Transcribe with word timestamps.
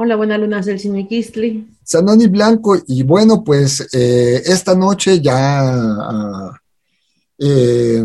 Hola, 0.00 0.14
buena 0.14 0.38
luna, 0.38 0.62
Celsin 0.62 0.92
Miquistli. 0.92 1.66
Sanoni 1.82 2.28
Blanco, 2.28 2.76
y 2.86 3.02
bueno, 3.02 3.42
pues 3.42 3.84
eh, 3.92 4.40
esta 4.46 4.76
noche 4.76 5.20
ya, 5.20 6.52
eh, 7.36 8.04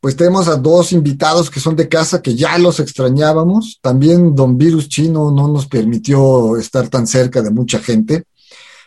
pues 0.00 0.16
tenemos 0.16 0.48
a 0.48 0.56
dos 0.56 0.90
invitados 0.90 1.48
que 1.48 1.60
son 1.60 1.76
de 1.76 1.88
casa, 1.88 2.20
que 2.20 2.34
ya 2.34 2.58
los 2.58 2.80
extrañábamos. 2.80 3.78
También 3.80 4.34
Don 4.34 4.58
Virus 4.58 4.88
Chino 4.88 5.30
no 5.30 5.46
nos 5.46 5.68
permitió 5.68 6.56
estar 6.56 6.88
tan 6.88 7.06
cerca 7.06 7.40
de 7.42 7.50
mucha 7.52 7.78
gente, 7.78 8.24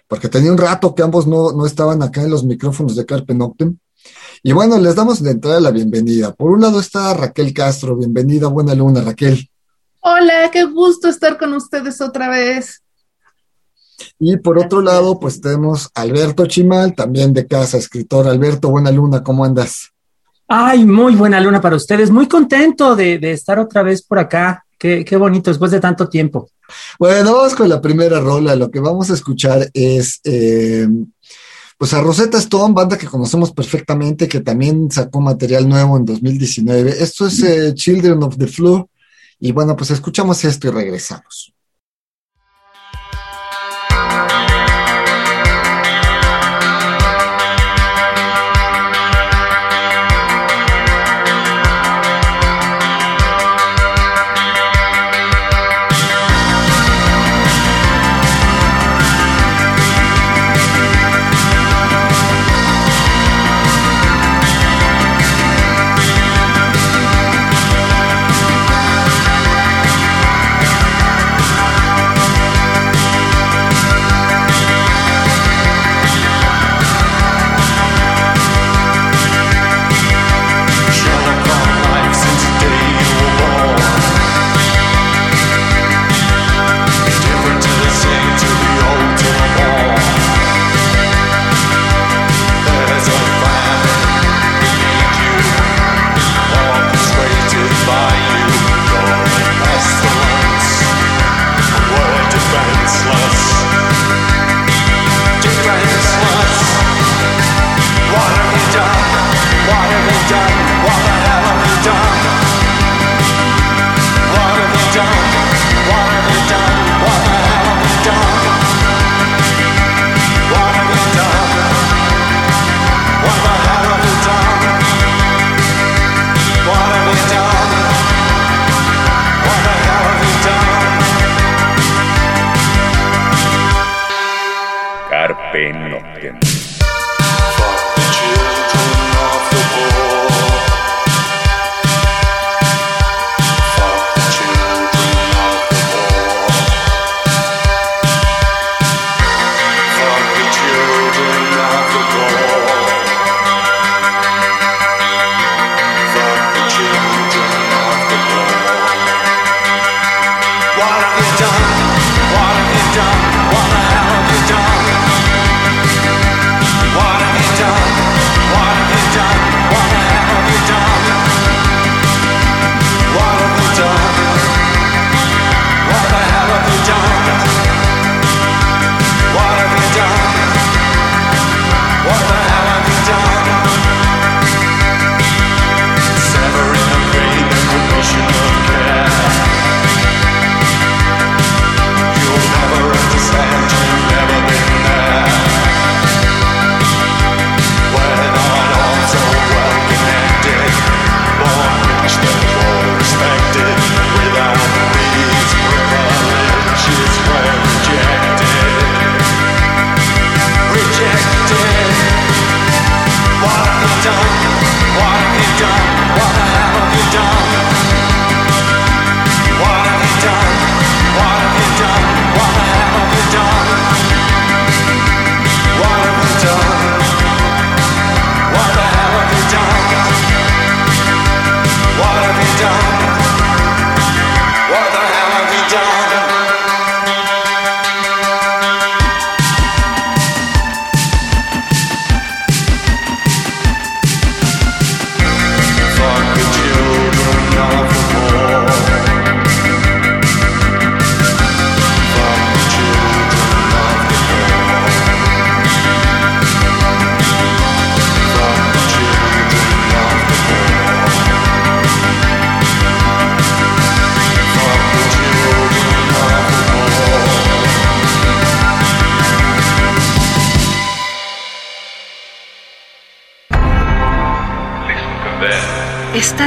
porque 0.06 0.28
tenía 0.28 0.52
un 0.52 0.58
rato 0.58 0.94
que 0.94 1.02
ambos 1.02 1.26
no, 1.26 1.54
no 1.54 1.66
estaban 1.66 2.04
acá 2.04 2.24
en 2.24 2.30
los 2.30 2.44
micrófonos 2.44 2.98
de 2.98 3.06
Carpe 3.06 3.34
Noctem. 3.34 3.78
Y 4.44 4.52
bueno, 4.52 4.78
les 4.80 4.96
damos 4.96 5.24
de 5.24 5.32
entrada 5.32 5.62
la 5.62 5.72
bienvenida. 5.72 6.34
Por 6.34 6.52
un 6.52 6.60
lado 6.60 6.82
está 6.82 7.14
Raquel 7.14 7.54
Castro, 7.54 7.96
bienvenida, 7.96 8.50
buena 8.50 8.76
luna, 8.76 9.00
Raquel. 9.00 9.50
Hola, 10.06 10.52
qué 10.52 10.66
gusto 10.66 11.08
estar 11.08 11.38
con 11.38 11.54
ustedes 11.54 12.02
otra 12.02 12.28
vez. 12.28 12.84
Y 14.20 14.36
por 14.36 14.60
otro 14.60 14.82
lado, 14.82 15.18
pues 15.18 15.40
tenemos 15.40 15.90
a 15.96 16.02
Alberto 16.02 16.46
Chimal, 16.46 16.94
también 16.94 17.34
de 17.34 17.48
casa, 17.48 17.78
escritor. 17.78 18.28
Alberto, 18.28 18.70
buena 18.70 18.92
luna, 18.92 19.24
¿cómo 19.24 19.46
andas? 19.46 19.94
Ay, 20.50 20.84
muy 20.84 21.16
buena 21.16 21.40
luna 21.40 21.62
para 21.62 21.78
ustedes. 21.78 22.12
Muy 22.12 22.28
contento 22.28 22.98
de, 22.98 23.18
de 23.18 23.32
estar 23.32 23.60
otra 23.60 23.82
vez 23.82 24.02
por 24.04 24.20
acá. 24.20 24.66
Qué, 24.78 25.06
qué, 25.06 25.16
bonito, 25.16 25.50
después 25.50 25.72
de 25.72 25.80
tanto 25.80 26.10
tiempo. 26.10 26.50
Bueno, 27.00 27.34
vamos 27.34 27.56
con 27.56 27.70
la 27.70 27.80
primera 27.80 28.20
rola. 28.20 28.58
Lo 28.58 28.70
que 28.70 28.82
vamos 28.82 29.10
a 29.10 29.14
escuchar 29.14 29.70
es, 29.74 30.20
eh, 30.26 30.86
pues 31.78 31.94
a 31.94 32.02
Rosetta 32.02 32.40
Stone, 32.40 32.74
banda 32.74 32.98
que 32.98 33.08
conocemos 33.08 33.54
perfectamente, 33.54 34.28
que 34.28 34.42
también 34.42 34.92
sacó 34.92 35.22
material 35.22 35.70
nuevo 35.70 35.96
en 35.96 36.04
2019. 36.04 36.92
Esto 37.02 37.28
es 37.28 37.42
eh, 37.42 37.74
Children 37.74 38.24
of 38.24 38.38
the 38.38 38.48
Flu. 38.48 38.90
Y 39.46 39.52
bueno, 39.52 39.76
pues 39.76 39.92
escuchamos 39.92 40.46
esto 40.46 40.70
y 40.70 40.72
regresamos. 40.72 41.54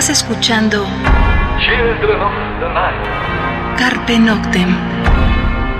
Estás 0.06 0.22
escuchando 0.22 0.84
Children 1.58 2.20
of 2.22 2.32
the 2.60 2.68
Night. 2.68 3.76
Carpe 3.76 4.18
Noctem. 4.20 4.70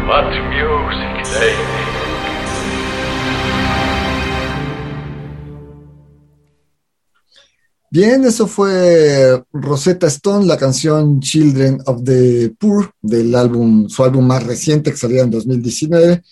What 0.08 0.24
music 0.50 1.22
they 1.38 1.54
make. 1.54 1.86
Bien, 7.88 8.24
eso 8.24 8.48
fue 8.48 9.44
Rosetta 9.52 10.08
Stone, 10.08 10.46
la 10.46 10.56
canción 10.56 11.20
Children 11.20 11.82
of 11.86 12.02
the 12.02 12.52
Poor, 12.58 12.90
del 13.00 13.32
álbum, 13.32 13.88
su 13.88 14.02
álbum 14.02 14.26
más 14.26 14.42
reciente 14.42 14.90
que 14.90 14.96
salió 14.96 15.22
en 15.22 15.30
2019. 15.30 16.24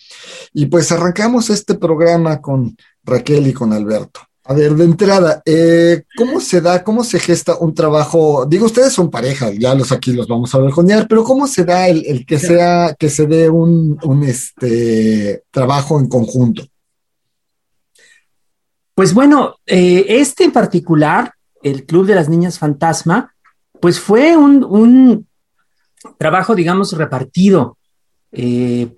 Y 0.51 0.65
pues 0.65 0.91
arrancamos 0.91 1.49
este 1.49 1.75
programa 1.75 2.41
con 2.41 2.75
Raquel 3.05 3.47
y 3.47 3.53
con 3.53 3.71
Alberto. 3.71 4.19
A 4.47 4.53
ver, 4.53 4.75
de 4.75 4.85
entrada, 4.85 5.41
eh, 5.43 6.03
¿cómo 6.15 6.39
se 6.39 6.61
da, 6.61 6.83
cómo 6.83 7.03
se 7.03 7.17
gesta 7.19 7.57
un 7.57 7.73
trabajo? 7.73 8.45
Digo, 8.45 8.67
ustedes 8.67 8.93
son 8.93 9.09
pareja, 9.09 9.49
ya 9.51 9.73
los 9.73 9.91
aquí 9.91 10.13
los 10.13 10.27
vamos 10.27 10.53
a 10.53 10.59
vergonear, 10.59 11.07
pero 11.07 11.23
¿cómo 11.23 11.47
se 11.47 11.65
da 11.65 11.87
el, 11.87 12.05
el 12.05 12.27
que 12.27 12.37
sea, 12.37 12.95
que 12.97 13.09
se 13.09 13.25
dé 13.25 13.49
un, 13.49 13.97
un 14.03 14.23
este, 14.23 15.43
trabajo 15.49 15.99
en 15.99 16.07
conjunto? 16.07 16.63
Pues 18.93 19.15
bueno, 19.15 19.55
eh, 19.65 20.05
este 20.09 20.43
en 20.43 20.51
particular, 20.51 21.33
el 21.63 21.87
Club 21.87 22.05
de 22.05 22.15
las 22.15 22.29
Niñas 22.29 22.59
Fantasma, 22.59 23.33
pues 23.81 23.99
fue 23.99 24.37
un, 24.37 24.63
un 24.63 25.27
trabajo, 26.19 26.53
digamos, 26.53 26.93
repartido. 26.93 27.79
Eh, 28.31 28.95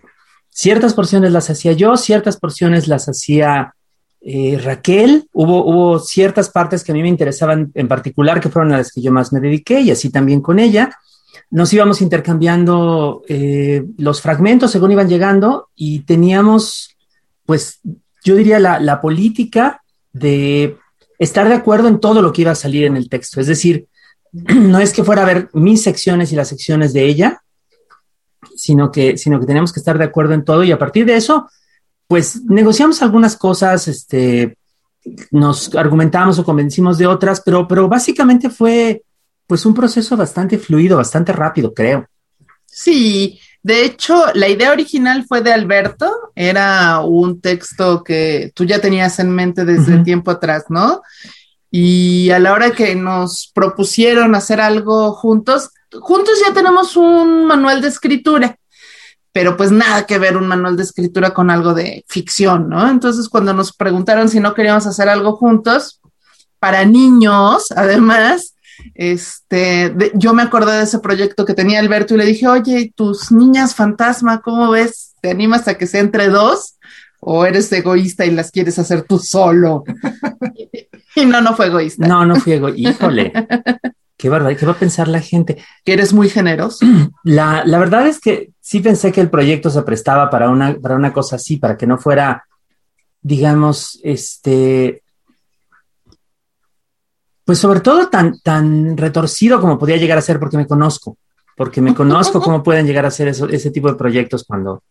ciertas 0.49 0.93
porciones 0.93 1.31
las 1.31 1.49
hacía 1.49 1.71
yo, 1.71 1.95
ciertas 1.95 2.35
porciones 2.35 2.89
las 2.89 3.07
hacía 3.07 3.75
eh, 4.29 4.59
Raquel. 4.61 5.29
Hubo, 5.31 5.65
hubo 5.65 5.99
ciertas 5.99 6.49
partes 6.49 6.83
que 6.83 6.91
a 6.91 6.95
mí 6.95 7.01
me 7.01 7.07
interesaban 7.07 7.71
en 7.73 7.87
particular, 7.87 8.41
que 8.41 8.49
fueron 8.49 8.73
a 8.73 8.77
las 8.77 8.91
que 8.91 9.01
yo 9.01 9.09
más 9.09 9.31
me 9.31 9.39
dediqué, 9.39 9.79
y 9.79 9.89
así 9.89 10.09
también 10.09 10.41
con 10.41 10.59
ella. 10.59 10.89
Nos 11.49 11.71
íbamos 11.71 12.01
intercambiando 12.01 13.21
eh, 13.29 13.85
los 13.97 14.21
fragmentos 14.21 14.71
según 14.71 14.91
iban 14.91 15.07
llegando 15.07 15.69
y 15.77 16.01
teníamos, 16.01 16.97
pues, 17.45 17.79
yo 18.21 18.35
diría 18.35 18.59
la, 18.59 18.81
la 18.81 18.99
política 18.99 19.81
de 20.11 20.75
estar 21.19 21.47
de 21.47 21.55
acuerdo 21.55 21.87
en 21.87 22.01
todo 22.01 22.21
lo 22.21 22.33
que 22.33 22.41
iba 22.41 22.51
a 22.51 22.55
salir 22.55 22.83
en 22.83 22.97
el 22.97 23.07
texto. 23.07 23.39
Es 23.39 23.47
decir, 23.47 23.87
no 24.33 24.79
es 24.79 24.91
que 24.91 25.05
fuera 25.05 25.21
a 25.21 25.25
ver 25.25 25.49
mis 25.53 25.81
secciones 25.83 26.33
y 26.33 26.35
las 26.35 26.49
secciones 26.49 26.91
de 26.91 27.05
ella, 27.05 27.43
sino 28.57 28.91
que, 28.91 29.17
sino 29.17 29.39
que 29.39 29.45
tenemos 29.45 29.71
que 29.71 29.79
estar 29.79 29.97
de 29.97 30.03
acuerdo 30.03 30.33
en 30.33 30.43
todo 30.43 30.65
y 30.65 30.73
a 30.73 30.79
partir 30.79 31.05
de 31.05 31.15
eso, 31.15 31.47
pues 32.07 32.43
negociamos 32.45 33.01
algunas 33.01 33.35
cosas, 33.35 33.87
este, 33.87 34.57
nos 35.31 35.75
argumentamos 35.75 36.39
o 36.39 36.45
convencimos 36.45 36.97
de 36.97 37.07
otras, 37.07 37.41
pero, 37.41 37.67
pero 37.67 37.87
básicamente 37.87 38.49
fue 38.49 39.03
pues 39.45 39.65
un 39.65 39.73
proceso 39.73 40.17
bastante 40.17 40.57
fluido, 40.57 40.97
bastante 40.97 41.31
rápido, 41.31 41.73
creo. 41.73 42.07
Sí, 42.65 43.39
de 43.63 43.85
hecho, 43.85 44.25
la 44.33 44.47
idea 44.47 44.71
original 44.71 45.25
fue 45.27 45.41
de 45.41 45.51
Alberto, 45.51 46.31
era 46.35 47.01
un 47.01 47.41
texto 47.41 48.03
que 48.03 48.51
tú 48.53 48.65
ya 48.65 48.79
tenías 48.79 49.19
en 49.19 49.31
mente 49.31 49.65
desde 49.65 50.03
tiempo 50.03 50.31
atrás, 50.31 50.65
¿no? 50.69 51.01
Y 51.71 52.29
a 52.29 52.39
la 52.39 52.53
hora 52.53 52.71
que 52.71 52.95
nos 52.95 53.51
propusieron 53.53 54.35
hacer 54.35 54.61
algo 54.61 55.13
juntos, 55.13 55.71
juntos 55.91 56.41
ya 56.45 56.53
tenemos 56.53 56.95
un 56.95 57.45
manual 57.45 57.81
de 57.81 57.89
escritura, 57.89 58.57
pero 59.37 59.55
pues 59.55 59.71
nada 59.71 60.07
que 60.07 60.17
ver 60.17 60.35
un 60.35 60.47
manual 60.47 60.75
de 60.75 60.81
escritura 60.81 61.31
con 61.31 61.51
algo 61.51 61.75
de 61.75 62.03
ficción, 62.07 62.67
¿no? 62.69 62.89
Entonces, 62.89 63.29
cuando 63.29 63.53
nos 63.53 63.71
preguntaron 63.71 64.29
si 64.29 64.39
no 64.39 64.55
queríamos 64.55 64.87
hacer 64.87 65.09
algo 65.09 65.33
juntos, 65.35 66.01
para 66.57 66.83
niños, 66.85 67.67
además, 67.75 68.55
este, 68.95 69.91
de- 69.91 70.11
yo 70.15 70.33
me 70.33 70.41
acordé 70.41 70.77
de 70.77 70.83
ese 70.85 70.97
proyecto 70.97 71.45
que 71.45 71.53
tenía 71.53 71.79
Alberto 71.79 72.15
y 72.15 72.17
le 72.17 72.25
dije, 72.25 72.47
oye, 72.47 72.91
tus 72.95 73.31
niñas 73.31 73.75
fantasma, 73.75 74.41
¿cómo 74.41 74.71
ves? 74.71 75.13
¿Te 75.21 75.29
animas 75.29 75.67
a 75.67 75.75
que 75.75 75.85
sea 75.85 76.01
entre 76.01 76.29
dos? 76.29 76.79
¿O 77.19 77.45
eres 77.45 77.71
egoísta 77.71 78.25
y 78.25 78.31
las 78.31 78.49
quieres 78.49 78.79
hacer 78.79 79.03
tú 79.03 79.19
solo? 79.19 79.83
y 81.15 81.25
no, 81.27 81.41
no 81.41 81.55
fue 81.55 81.67
egoísta. 81.67 82.07
No, 82.07 82.25
no 82.25 82.37
fui 82.37 82.53
ego- 82.53 82.73
híjole. 82.75 83.31
Qué 84.17 84.29
verdad, 84.29 84.55
¿qué 84.57 84.65
va 84.65 84.71
a 84.71 84.79
pensar 84.79 85.07
la 85.07 85.21
gente? 85.21 85.63
Que 85.85 85.93
eres 85.93 86.11
muy 86.11 86.29
generoso. 86.29 86.85
La, 87.23 87.63
la 87.65 87.77
verdad 87.77 88.07
es 88.07 88.19
que 88.19 88.51
sí 88.59 88.79
pensé 88.79 89.11
que 89.11 89.21
el 89.21 89.29
proyecto 89.29 89.69
se 89.69 89.81
prestaba 89.83 90.29
para 90.29 90.49
una, 90.49 90.75
para 90.75 90.95
una 90.95 91.13
cosa 91.13 91.35
así, 91.35 91.57
para 91.57 91.77
que 91.77 91.85
no 91.85 91.97
fuera, 91.97 92.45
digamos, 93.21 93.99
este, 94.03 95.03
pues 97.45 97.59
sobre 97.59 97.79
todo 97.81 98.09
tan, 98.09 98.39
tan 98.41 98.97
retorcido 98.97 99.61
como 99.61 99.77
podía 99.77 99.97
llegar 99.97 100.17
a 100.17 100.21
ser, 100.21 100.39
porque 100.39 100.57
me 100.57 100.67
conozco, 100.67 101.17
porque 101.55 101.81
me 101.81 101.93
conozco 101.95 102.41
cómo 102.41 102.63
pueden 102.63 102.85
llegar 102.87 103.05
a 103.05 103.11
ser 103.11 103.27
eso- 103.29 103.47
ese 103.49 103.71
tipo 103.71 103.87
de 103.89 103.95
proyectos 103.95 104.43
cuando, 104.45 104.83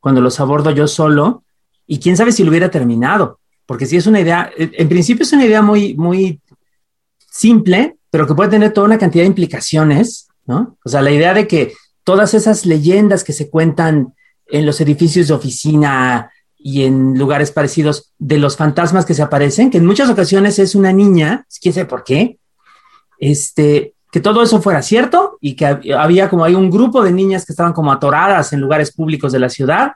cuando 0.00 0.20
los 0.20 0.38
abordo 0.40 0.70
yo 0.70 0.86
solo, 0.88 1.44
y 1.86 1.98
quién 2.00 2.16
sabe 2.16 2.32
si 2.32 2.44
lo 2.44 2.50
hubiera 2.50 2.70
terminado, 2.70 3.40
porque 3.66 3.86
si 3.86 3.96
es 3.96 4.06
una 4.06 4.20
idea, 4.20 4.50
en 4.56 4.88
principio 4.88 5.22
es 5.22 5.32
una 5.32 5.44
idea 5.46 5.62
muy, 5.62 5.94
muy 5.94 6.40
simple, 7.30 7.96
pero 8.14 8.28
que 8.28 8.34
puede 8.36 8.50
tener 8.50 8.72
toda 8.72 8.86
una 8.86 8.96
cantidad 8.96 9.24
de 9.24 9.26
implicaciones, 9.34 10.28
¿no? 10.46 10.76
O 10.84 10.88
sea, 10.88 11.02
la 11.02 11.10
idea 11.10 11.34
de 11.34 11.48
que 11.48 11.72
todas 12.04 12.32
esas 12.32 12.64
leyendas 12.64 13.24
que 13.24 13.32
se 13.32 13.50
cuentan 13.50 14.14
en 14.46 14.66
los 14.66 14.80
edificios 14.80 15.26
de 15.26 15.34
oficina 15.34 16.30
y 16.56 16.84
en 16.84 17.18
lugares 17.18 17.50
parecidos 17.50 18.12
de 18.20 18.38
los 18.38 18.56
fantasmas 18.56 19.04
que 19.04 19.14
se 19.14 19.22
aparecen, 19.22 19.68
que 19.68 19.78
en 19.78 19.86
muchas 19.86 20.08
ocasiones 20.10 20.60
es 20.60 20.76
una 20.76 20.92
niña, 20.92 21.44
quién 21.60 21.74
sabe 21.74 21.86
por 21.86 22.04
qué, 22.04 22.38
este, 23.18 23.94
que 24.12 24.20
todo 24.20 24.44
eso 24.44 24.62
fuera 24.62 24.80
cierto 24.80 25.36
y 25.40 25.56
que 25.56 25.66
hab- 25.66 25.96
había 25.98 26.30
como 26.30 26.44
hay 26.44 26.54
un 26.54 26.70
grupo 26.70 27.02
de 27.02 27.10
niñas 27.10 27.44
que 27.44 27.52
estaban 27.52 27.72
como 27.72 27.90
atoradas 27.90 28.52
en 28.52 28.60
lugares 28.60 28.92
públicos 28.92 29.32
de 29.32 29.40
la 29.40 29.48
ciudad, 29.48 29.94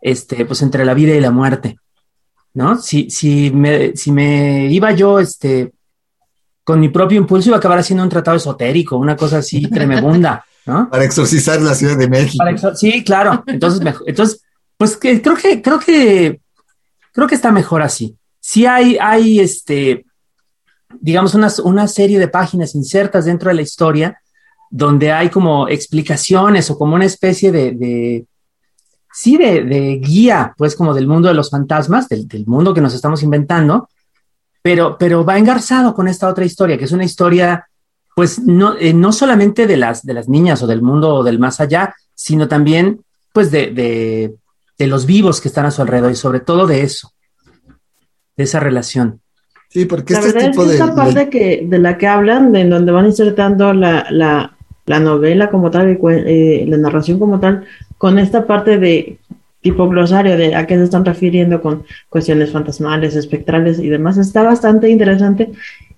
este, 0.00 0.44
pues 0.44 0.62
entre 0.62 0.84
la 0.84 0.94
vida 0.94 1.16
y 1.16 1.20
la 1.20 1.32
muerte, 1.32 1.78
¿no? 2.54 2.78
Si, 2.78 3.10
si, 3.10 3.50
me, 3.50 3.96
si 3.96 4.12
me 4.12 4.70
iba 4.70 4.92
yo, 4.92 5.18
este, 5.18 5.72
con 6.66 6.80
mi 6.80 6.88
propio 6.88 7.16
impulso 7.16 7.50
iba 7.50 7.56
a 7.56 7.58
acabar 7.60 7.78
haciendo 7.78 8.02
un 8.02 8.08
tratado 8.08 8.36
esotérico, 8.36 8.96
una 8.96 9.14
cosa 9.14 9.38
así 9.38 9.70
tremenda, 9.70 10.44
¿no? 10.66 10.88
Para 10.90 11.04
exorcizar 11.04 11.62
la 11.62 11.76
Ciudad 11.76 11.96
de 11.96 12.08
México. 12.08 12.44
Para 12.44 12.74
sí, 12.74 13.04
claro. 13.04 13.44
Entonces, 13.46 13.80
mejor, 13.80 14.02
entonces, 14.08 14.42
pues 14.76 14.96
que 14.96 15.22
creo 15.22 15.36
que, 15.36 15.62
creo 15.62 15.78
que, 15.78 16.40
creo 17.12 17.28
que 17.28 17.36
está 17.36 17.52
mejor 17.52 17.82
así. 17.82 18.16
Sí 18.40 18.66
hay, 18.66 18.98
hay 19.00 19.38
este, 19.38 20.06
digamos, 21.00 21.36
una, 21.36 21.52
una 21.62 21.86
serie 21.86 22.18
de 22.18 22.26
páginas 22.26 22.74
insertas 22.74 23.26
dentro 23.26 23.48
de 23.48 23.54
la 23.54 23.62
historia 23.62 24.20
donde 24.68 25.12
hay 25.12 25.30
como 25.30 25.68
explicaciones 25.68 26.68
o 26.68 26.76
como 26.76 26.96
una 26.96 27.04
especie 27.04 27.52
de, 27.52 27.70
de 27.70 28.26
sí, 29.12 29.36
de, 29.36 29.62
de 29.62 30.00
guía, 30.02 30.52
pues 30.58 30.74
como 30.74 30.94
del 30.94 31.06
mundo 31.06 31.28
de 31.28 31.34
los 31.34 31.48
fantasmas, 31.48 32.08
del, 32.08 32.26
del 32.26 32.44
mundo 32.44 32.74
que 32.74 32.80
nos 32.80 32.92
estamos 32.92 33.22
inventando, 33.22 33.88
pero, 34.66 34.96
pero 34.98 35.24
va 35.24 35.38
engarzado 35.38 35.94
con 35.94 36.08
esta 36.08 36.26
otra 36.26 36.44
historia, 36.44 36.76
que 36.76 36.86
es 36.86 36.90
una 36.90 37.04
historia, 37.04 37.68
pues 38.16 38.40
no, 38.40 38.76
eh, 38.76 38.92
no 38.92 39.12
solamente 39.12 39.64
de 39.68 39.76
las, 39.76 40.04
de 40.04 40.12
las 40.12 40.28
niñas 40.28 40.60
o 40.60 40.66
del 40.66 40.82
mundo 40.82 41.22
del 41.22 41.38
más 41.38 41.60
allá, 41.60 41.94
sino 42.16 42.48
también, 42.48 43.00
pues, 43.32 43.52
de, 43.52 43.70
de, 43.70 44.34
de 44.76 44.86
los 44.88 45.06
vivos 45.06 45.40
que 45.40 45.46
están 45.46 45.66
a 45.66 45.70
su 45.70 45.82
alrededor 45.82 46.10
y 46.10 46.16
sobre 46.16 46.40
todo 46.40 46.66
de 46.66 46.80
eso, 46.80 47.12
de 48.36 48.42
esa 48.42 48.58
relación. 48.58 49.20
Sí, 49.68 49.84
porque 49.84 50.14
La 50.14 50.18
este 50.18 50.32
verdad 50.32 50.48
es 50.48 50.50
tipo 50.50 50.62
que 50.64 50.68
de... 50.70 50.74
esta 50.74 50.94
parte 50.96 51.30
que, 51.30 51.64
de 51.64 51.78
la 51.78 51.96
que 51.96 52.08
hablan, 52.08 52.50
de 52.50 52.62
en 52.62 52.70
donde 52.70 52.90
van 52.90 53.06
insertando 53.06 53.72
la, 53.72 54.08
la, 54.10 54.56
la 54.84 54.98
novela 54.98 55.48
como 55.48 55.70
tal, 55.70 55.96
eh, 56.10 56.64
la 56.66 56.76
narración 56.76 57.20
como 57.20 57.38
tal, 57.38 57.64
con 57.98 58.18
esta 58.18 58.48
parte 58.48 58.78
de 58.78 59.20
tipo 59.60 59.88
glosario 59.88 60.36
de 60.36 60.54
a 60.54 60.66
qué 60.66 60.76
se 60.76 60.84
están 60.84 61.04
refiriendo 61.04 61.60
con 61.60 61.84
cuestiones 62.08 62.52
fantasmales, 62.52 63.16
espectrales 63.16 63.78
y 63.78 63.88
demás, 63.88 64.16
está 64.18 64.42
bastante 64.42 64.88
interesante, 64.88 65.50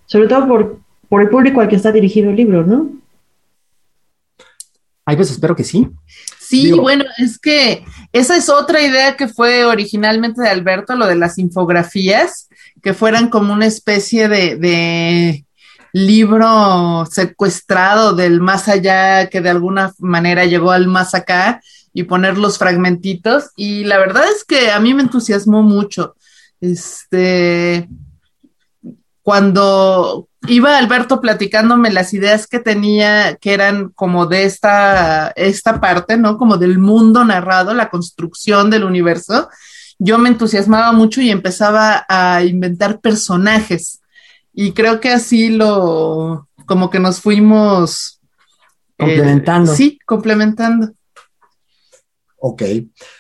sobre 0.07 0.29
todo 0.29 0.47
por, 0.49 0.81
por 1.09 1.23
el 1.23 1.29
público 1.29 1.61
al 1.61 1.69
que 1.69 1.77
está 1.77 1.93
dirigido 1.93 2.31
el 2.31 2.37
libro, 2.37 2.65
¿no? 2.65 2.91
Ay, 5.05 5.17
pues 5.17 5.31
espero 5.31 5.57
que 5.57 5.65
sí. 5.65 5.89
Sí, 6.39 6.67
Digo- 6.67 6.83
bueno, 6.83 7.05
es 7.19 7.39
que 7.39 7.85
esa 8.13 8.37
es 8.37 8.49
otra 8.49 8.83
idea 8.83 9.17
que 9.17 9.29
fue 9.29 9.65
originalmente 9.65 10.43
de 10.43 10.49
Alberto, 10.49 10.97
lo 10.97 11.07
de 11.07 11.17
las 11.17 11.39
infografías, 11.39 12.49
que 12.83 12.95
fueran 12.95 13.29
como 13.29 13.53
una 13.53 13.67
especie 13.67 14.29
de, 14.29 14.57
de 14.57 15.45
libro 15.93 17.07
secuestrado 17.11 18.15
del 18.15 18.41
más 18.41 18.69
allá, 18.69 19.29
que 19.29 19.41
de 19.41 19.51
alguna 19.51 19.93
manera 19.99 20.45
llegó 20.45 20.71
al 20.73 20.87
más 20.89 21.15
acá, 21.15 21.61
y 21.99 22.05
poner 22.05 22.39
los 22.39 22.59
fragmentitos. 22.59 23.51
Y 23.57 23.83
la 23.83 23.99
verdad 23.99 24.23
es 24.33 24.45
que 24.45 24.71
a 24.71 24.79
mí 24.79 24.95
me 24.95 25.03
entusiasmó 25.03 25.65
mucho. 25.65 26.15
Este, 26.61 27.89
cuando 29.21 30.29
iba 30.47 30.79
Alberto 30.79 31.21
platicándome 31.21 31.91
las 31.91 32.15
ideas 32.15 32.47
que 32.47 32.61
tenía, 32.61 33.35
que 33.35 33.53
eran 33.53 33.89
como 33.89 34.27
de 34.27 34.45
esta, 34.45 35.33
esta 35.35 35.81
parte, 35.81 36.17
¿no? 36.17 36.39
Como 36.39 36.57
del 36.57 36.79
mundo 36.79 37.25
narrado, 37.25 37.75
la 37.75 37.91
construcción 37.91 38.71
del 38.71 38.85
universo, 38.85 39.49
yo 39.99 40.19
me 40.19 40.29
entusiasmaba 40.29 40.93
mucho 40.93 41.21
y 41.21 41.33
empezaba 41.33 42.07
a 42.09 42.45
inventar 42.45 43.01
personajes. 43.01 44.01
Y 44.53 44.71
creo 44.71 45.01
que 45.01 45.11
así 45.11 45.49
lo, 45.49 46.49
como 46.65 46.91
que 46.91 47.01
nos 47.01 47.21
fuimos 47.21 48.21
eh, 48.99 49.05
Complementando. 49.05 49.75
sí, 49.75 49.99
complementando. 50.07 50.93
Ok, 52.41 52.63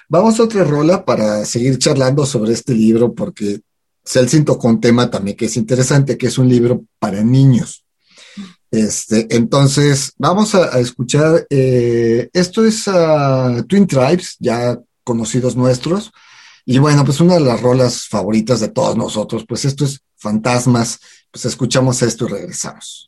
vamos 0.09 0.39
a 0.39 0.45
otra 0.45 0.63
rola 0.65 1.05
para 1.05 1.45
seguir 1.45 1.79
charlando 1.79 2.25
sobre 2.25 2.53
este 2.53 2.73
libro 2.73 3.15
porque 3.15 3.61
Celsin 4.05 4.45
tocó 4.45 4.69
un 4.69 4.81
tema 4.81 5.11
también 5.11 5.37
que 5.37 5.47
es 5.47 5.57
interesante, 5.57 6.17
que 6.17 6.29
es 6.29 6.39
un 6.39 6.49
libro 6.49 6.85
para 6.99 7.23
niños. 7.23 7.85
Este, 8.71 9.27
entonces, 9.35 10.13
vamos 10.19 10.55
a, 10.55 10.75
a 10.75 10.79
escuchar, 10.79 11.47
eh, 11.51 12.29
esto 12.33 12.65
es 12.65 12.87
ah, 12.87 13.65
Twin 13.67 13.87
Tribes, 13.87 14.37
ya 14.39 14.79
conocidos 15.03 15.57
nuestros, 15.57 16.13
y 16.65 16.79
bueno, 16.79 17.05
pues 17.05 17.21
una 17.21 17.35
de 17.35 17.41
las 17.41 17.61
rolas 17.61 18.07
favoritas 18.07 18.61
de 18.61 18.69
todos 18.69 18.97
nosotros, 18.97 19.45
pues 19.49 19.65
esto 19.65 19.85
es 19.85 20.01
Fantasmas, 20.17 21.01
pues 21.31 21.45
escuchamos 21.47 22.03
esto 22.03 22.27
y 22.27 22.33
regresamos. 22.33 23.08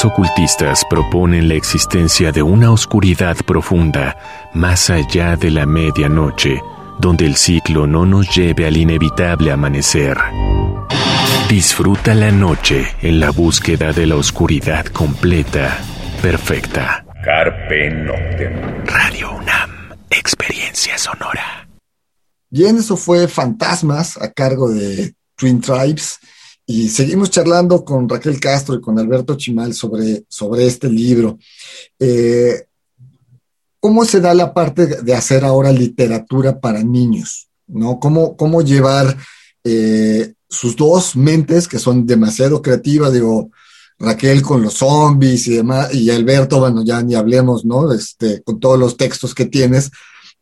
Algunos 0.00 0.18
ocultistas 0.18 0.84
proponen 0.88 1.46
la 1.46 1.56
existencia 1.56 2.32
de 2.32 2.42
una 2.42 2.70
oscuridad 2.70 3.36
profunda 3.44 4.16
más 4.54 4.88
allá 4.88 5.36
de 5.36 5.50
la 5.50 5.66
medianoche, 5.66 6.58
donde 6.98 7.26
el 7.26 7.36
ciclo 7.36 7.86
no 7.86 8.06
nos 8.06 8.34
lleve 8.34 8.66
al 8.66 8.78
inevitable 8.78 9.52
amanecer. 9.52 10.16
Disfruta 11.50 12.14
la 12.14 12.30
noche 12.30 12.86
en 13.02 13.20
la 13.20 13.30
búsqueda 13.30 13.92
de 13.92 14.06
la 14.06 14.16
oscuridad 14.16 14.86
completa, 14.86 15.78
perfecta. 16.22 17.04
Carpe 17.22 17.90
Noctem. 17.90 18.86
Radio 18.86 19.32
UNAM, 19.32 19.70
experiencia 20.08 20.96
sonora. 20.96 21.68
Bien, 22.48 22.78
eso 22.78 22.96
fue 22.96 23.28
Fantasmas 23.28 24.16
a 24.16 24.32
cargo 24.32 24.70
de 24.70 25.14
Twin 25.36 25.60
Tribes. 25.60 26.20
Y 26.72 26.88
seguimos 26.88 27.30
charlando 27.30 27.84
con 27.84 28.08
Raquel 28.08 28.38
Castro 28.38 28.76
y 28.76 28.80
con 28.80 28.96
Alberto 28.96 29.34
Chimal 29.34 29.74
sobre, 29.74 30.22
sobre 30.28 30.66
este 30.66 30.88
libro. 30.88 31.36
Eh, 31.98 32.64
¿Cómo 33.80 34.04
se 34.04 34.20
da 34.20 34.32
la 34.34 34.54
parte 34.54 34.86
de 34.86 35.12
hacer 35.12 35.44
ahora 35.44 35.72
literatura 35.72 36.60
para 36.60 36.84
niños? 36.84 37.48
¿no? 37.66 37.98
¿Cómo, 37.98 38.36
cómo 38.36 38.62
llevar 38.62 39.16
eh, 39.64 40.34
sus 40.48 40.76
dos 40.76 41.16
mentes, 41.16 41.66
que 41.66 41.80
son 41.80 42.06
demasiado 42.06 42.62
creativas, 42.62 43.12
digo, 43.12 43.50
Raquel 43.98 44.40
con 44.40 44.62
los 44.62 44.74
zombies 44.74 45.48
y 45.48 45.56
demás, 45.56 45.92
y 45.92 46.08
Alberto, 46.08 46.60
bueno, 46.60 46.84
ya 46.84 47.02
ni 47.02 47.16
hablemos, 47.16 47.64
¿no? 47.64 47.92
Este, 47.92 48.44
con 48.44 48.60
todos 48.60 48.78
los 48.78 48.96
textos 48.96 49.34
que 49.34 49.46
tienes, 49.46 49.90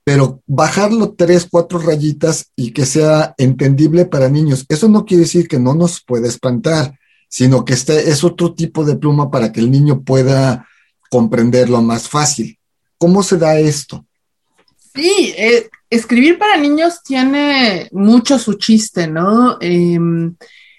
pero 0.08 0.42
bajarlo 0.46 1.12
tres, 1.12 1.46
cuatro 1.50 1.78
rayitas 1.78 2.50
y 2.56 2.70
que 2.70 2.86
sea 2.86 3.34
entendible 3.36 4.06
para 4.06 4.30
niños. 4.30 4.64
Eso 4.70 4.88
no 4.88 5.04
quiere 5.04 5.24
decir 5.24 5.48
que 5.48 5.58
no 5.58 5.74
nos 5.74 6.00
pueda 6.02 6.26
espantar, 6.26 6.98
sino 7.28 7.62
que 7.62 7.74
este 7.74 8.08
es 8.08 8.24
otro 8.24 8.54
tipo 8.54 8.86
de 8.86 8.96
pluma 8.96 9.30
para 9.30 9.52
que 9.52 9.60
el 9.60 9.70
niño 9.70 10.00
pueda 10.00 10.66
comprenderlo 11.10 11.82
más 11.82 12.08
fácil. 12.08 12.58
¿Cómo 12.96 13.22
se 13.22 13.36
da 13.36 13.58
esto? 13.58 14.06
Sí, 14.94 15.34
eh, 15.36 15.68
escribir 15.90 16.38
para 16.38 16.56
niños 16.56 17.02
tiene 17.04 17.90
mucho 17.92 18.38
su 18.38 18.54
chiste, 18.54 19.08
¿no? 19.08 19.58
Eh, 19.60 19.98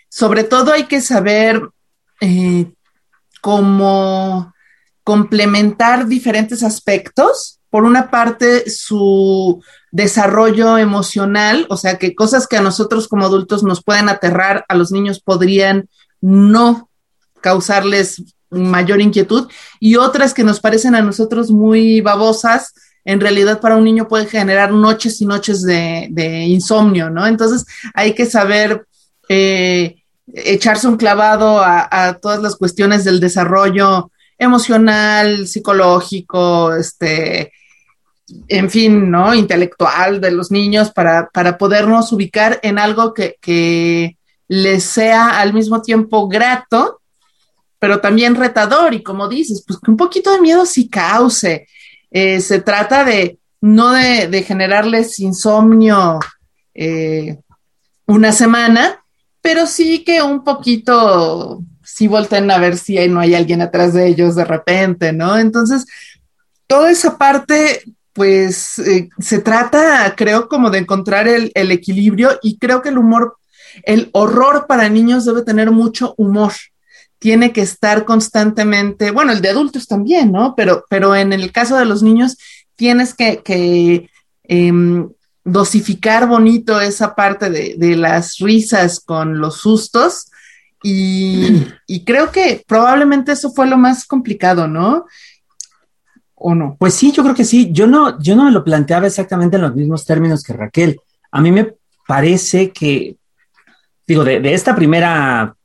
sobre 0.09 0.43
todo 0.43 0.73
hay 0.73 0.85
que 0.85 1.01
saber 1.01 1.69
eh, 2.19 2.65
cómo 3.41 4.55
complementar 5.03 6.07
diferentes 6.07 6.63
aspectos. 6.63 7.58
Por 7.69 7.83
una 7.83 8.09
parte, 8.09 8.69
su 8.69 9.63
desarrollo 9.91 10.77
emocional, 10.77 11.65
o 11.69 11.77
sea, 11.77 11.97
que 11.97 12.15
cosas 12.15 12.47
que 12.47 12.57
a 12.57 12.61
nosotros 12.61 13.07
como 13.07 13.25
adultos 13.25 13.63
nos 13.63 13.83
pueden 13.83 14.09
aterrar, 14.09 14.65
a 14.67 14.75
los 14.75 14.91
niños 14.91 15.19
podrían 15.19 15.89
no 16.21 16.89
causarles 17.41 18.23
mayor 18.49 19.01
inquietud 19.01 19.47
y 19.79 19.95
otras 19.95 20.33
que 20.33 20.43
nos 20.43 20.59
parecen 20.59 20.95
a 20.95 21.01
nosotros 21.01 21.51
muy 21.51 22.01
babosas, 22.01 22.73
en 23.05 23.19
realidad 23.19 23.59
para 23.59 23.75
un 23.75 23.83
niño 23.83 24.07
puede 24.07 24.25
generar 24.25 24.71
noches 24.71 25.21
y 25.21 25.25
noches 25.25 25.61
de, 25.61 26.45
insomnio, 26.47 27.09
¿no? 27.09 27.25
Entonces 27.25 27.65
hay 27.93 28.13
que 28.13 28.25
saber 28.25 28.85
eh, 29.29 30.03
echarse 30.33 30.87
un 30.87 30.97
clavado 30.97 31.61
a, 31.61 32.17
todas 32.21 32.41
las 32.41 32.55
cuestiones 32.55 33.03
del 33.03 33.19
desarrollo 33.19 34.11
emocional, 34.37 35.47
psicológico, 35.47 36.73
este, 36.75 37.51
en 38.47 38.69
fin, 38.69 39.09
¿no? 39.09 39.33
Intelectual 39.33 40.21
de 40.21 40.31
los 40.31 40.51
niños 40.51 40.91
para, 40.91 41.29
para 41.29 41.57
podernos 41.57 42.11
ubicar 42.11 42.59
en 42.63 42.79
algo 42.79 43.13
que, 43.13 43.37
que 43.41 44.17
les 44.47 44.83
sea 44.83 45.39
al 45.39 45.53
mismo 45.53 45.81
tiempo 45.81 46.27
grato, 46.27 47.01
pero 47.77 48.01
también 48.01 48.35
retador 48.35 48.93
y 48.93 49.03
como 49.03 49.27
dices, 49.27 49.63
pues 49.65 49.79
que 49.79 49.91
un 49.91 49.97
poquito 49.97 50.31
de 50.31 50.41
miedo 50.41 50.65
sí 50.65 50.89
cause. 50.89 51.67
Eh, 52.11 52.41
se 52.41 52.61
trata 52.61 53.03
de 53.03 53.39
no 53.61 53.91
de, 53.91 54.27
de 54.27 54.43
generarles 54.43 55.19
insomnio 55.19 56.19
eh, 56.73 57.37
una 58.05 58.31
semana, 58.31 59.03
pero 59.41 59.67
sí 59.67 60.03
que 60.03 60.21
un 60.21 60.43
poquito, 60.43 61.61
sí 61.83 62.07
volteen 62.07 62.49
a 62.51 62.57
ver 62.57 62.77
si 62.77 63.07
no 63.07 63.19
hay 63.19 63.35
alguien 63.35 63.61
atrás 63.61 63.93
de 63.93 64.07
ellos 64.07 64.35
de 64.35 64.45
repente, 64.45 65.13
¿no? 65.13 65.37
Entonces, 65.37 65.85
toda 66.67 66.91
esa 66.91 67.17
parte, 67.17 67.83
pues 68.19 68.79
eh, 68.79 69.07
se 69.17 69.39
trata, 69.39 70.13
creo, 70.17 70.49
como 70.49 70.69
de 70.69 70.79
encontrar 70.79 71.29
el, 71.29 71.53
el, 71.55 71.71
equilibrio 71.71 72.37
y 72.43 72.57
creo 72.57 72.81
que 72.81 72.89
el 72.89 72.97
humor, 72.97 73.37
el 73.83 74.09
horror 74.11 74.65
para 74.67 74.89
niños 74.89 75.23
debe 75.23 75.43
tener 75.43 75.71
mucho 75.71 76.15
humor. 76.17 76.51
Tiene 77.17 77.53
que 77.53 77.61
estar 77.61 78.03
constantemente, 78.03 79.11
bueno, 79.11 79.31
el 79.31 79.39
de 79.39 79.47
adultos 79.47 79.87
también, 79.87 80.33
¿no? 80.33 80.53
Pero, 80.57 80.83
pero 80.89 81.15
en 81.15 81.31
el 81.31 81.53
caso 81.53 81.77
de 81.77 81.85
los 81.85 82.03
niños, 82.03 82.35
tienes 82.75 83.13
que, 83.13 83.41
que 83.41 84.09
eh, 84.43 84.73
dosificar 85.45 86.27
bonito 86.27 86.81
esa 86.81 87.15
parte 87.15 87.49
de, 87.49 87.75
de, 87.77 87.95
las 87.95 88.39
risas 88.39 88.99
con 88.99 89.39
los 89.39 89.61
sustos. 89.61 90.25
Y, 90.83 91.67
y, 91.87 92.03
creo 92.03 92.33
que 92.33 92.65
probablemente 92.67 93.31
eso 93.31 93.53
fue 93.53 93.65
lo 93.65 93.77
más 93.77 94.05
complicado, 94.05 94.67
¿no? 94.67 95.05
¿O 96.39 96.55
no? 96.55 96.75
Pues 96.79 96.93
sí, 96.93 97.11
yo 97.11 97.23
creo 97.23 97.35
que 97.35 97.45
sí. 97.45 97.69
Yo 97.71 97.85
no, 97.85 98.19
yo 98.19 98.35
no 98.35 98.45
me 98.45 98.51
lo 98.51 98.63
planteaba 98.63 99.07
exactamente 99.07 99.57
en 99.57 99.63
los 99.63 99.75
mismos 99.75 100.05
términos 100.05 100.43
que 100.43 100.53
Raquel. 100.53 100.99
A 101.31 101.41
mí 101.41 101.51
me 101.51 101.75
parece 102.07 102.71
que, 102.71 103.17
digo, 104.07 104.23
de, 104.23 104.53
esta 104.53 104.75
primera 104.75 105.55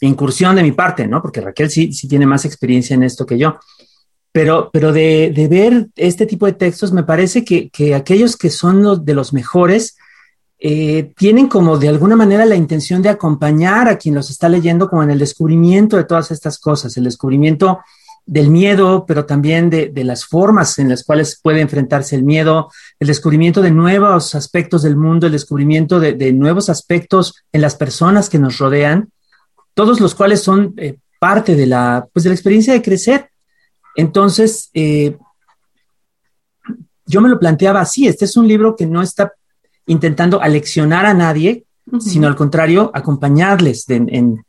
incursión 0.00 0.56
de 0.56 0.62
mi 0.62 0.72
parte, 0.72 1.06
¿no? 1.06 1.22
Porque 1.22 1.40
Raquel 1.40 1.70
sí, 1.70 1.92
sí 1.92 2.08
tiene 2.08 2.26
más 2.26 2.44
experiencia 2.44 2.94
en 2.94 3.02
esto 3.02 3.24
que 3.24 3.38
yo. 3.38 3.58
Pero, 4.32 4.70
pero 4.72 4.92
de, 4.92 5.32
de, 5.34 5.48
ver 5.48 5.88
este 5.96 6.26
tipo 6.26 6.46
de 6.46 6.52
textos, 6.52 6.92
me 6.92 7.04
parece 7.04 7.44
que, 7.44 7.70
que 7.70 7.94
aquellos 7.94 8.36
que 8.36 8.50
son 8.50 8.82
los 8.82 9.04
de 9.04 9.14
los 9.14 9.32
mejores 9.32 9.96
eh, 10.64 11.12
tienen 11.16 11.48
como 11.48 11.76
de 11.76 11.88
alguna 11.88 12.14
manera 12.14 12.46
la 12.46 12.54
intención 12.54 13.02
de 13.02 13.08
acompañar 13.08 13.88
a 13.88 13.98
quien 13.98 14.14
los 14.14 14.30
está 14.30 14.48
leyendo 14.48 14.88
como 14.88 15.02
en 15.02 15.10
el 15.10 15.18
descubrimiento 15.18 15.96
de 15.96 16.04
todas 16.04 16.30
estas 16.30 16.58
cosas, 16.58 16.96
el 16.96 17.02
descubrimiento 17.02 17.80
del 18.24 18.50
miedo, 18.50 19.04
pero 19.06 19.24
también 19.26 19.68
de, 19.68 19.88
de 19.88 20.04
las 20.04 20.24
formas 20.24 20.78
en 20.78 20.88
las 20.88 21.04
cuales 21.04 21.40
puede 21.42 21.60
enfrentarse 21.60 22.14
el 22.16 22.22
miedo, 22.22 22.70
el 23.00 23.08
descubrimiento 23.08 23.60
de 23.62 23.70
nuevos 23.70 24.34
aspectos 24.34 24.82
del 24.82 24.96
mundo, 24.96 25.26
el 25.26 25.32
descubrimiento 25.32 26.00
de, 26.00 26.12
de 26.12 26.32
nuevos 26.32 26.68
aspectos 26.68 27.34
en 27.52 27.60
las 27.60 27.74
personas 27.74 28.28
que 28.28 28.38
nos 28.38 28.58
rodean, 28.58 29.10
todos 29.74 30.00
los 30.00 30.14
cuales 30.14 30.42
son 30.42 30.74
eh, 30.76 30.98
parte 31.18 31.56
de 31.56 31.66
la, 31.66 32.06
pues, 32.12 32.22
de 32.24 32.30
la 32.30 32.34
experiencia 32.34 32.72
de 32.72 32.82
crecer 32.82 33.32
entonces, 33.94 34.70
eh, 34.74 35.16
yo 37.06 37.20
me 37.20 37.28
lo 37.28 37.38
planteaba 37.38 37.80
así, 37.80 38.06
este 38.06 38.24
es 38.24 38.36
un 38.36 38.48
libro 38.48 38.76
que 38.76 38.86
no 38.86 39.02
está 39.02 39.32
intentando 39.86 40.40
aleccionar 40.40 41.04
a 41.06 41.14
nadie, 41.14 41.64
uh 41.86 41.96
-huh. 41.96 42.00
sino 42.00 42.26
al 42.26 42.36
contrario, 42.36 42.90
acompañarles 42.94 43.86
de, 43.86 43.96
en, 43.96 44.44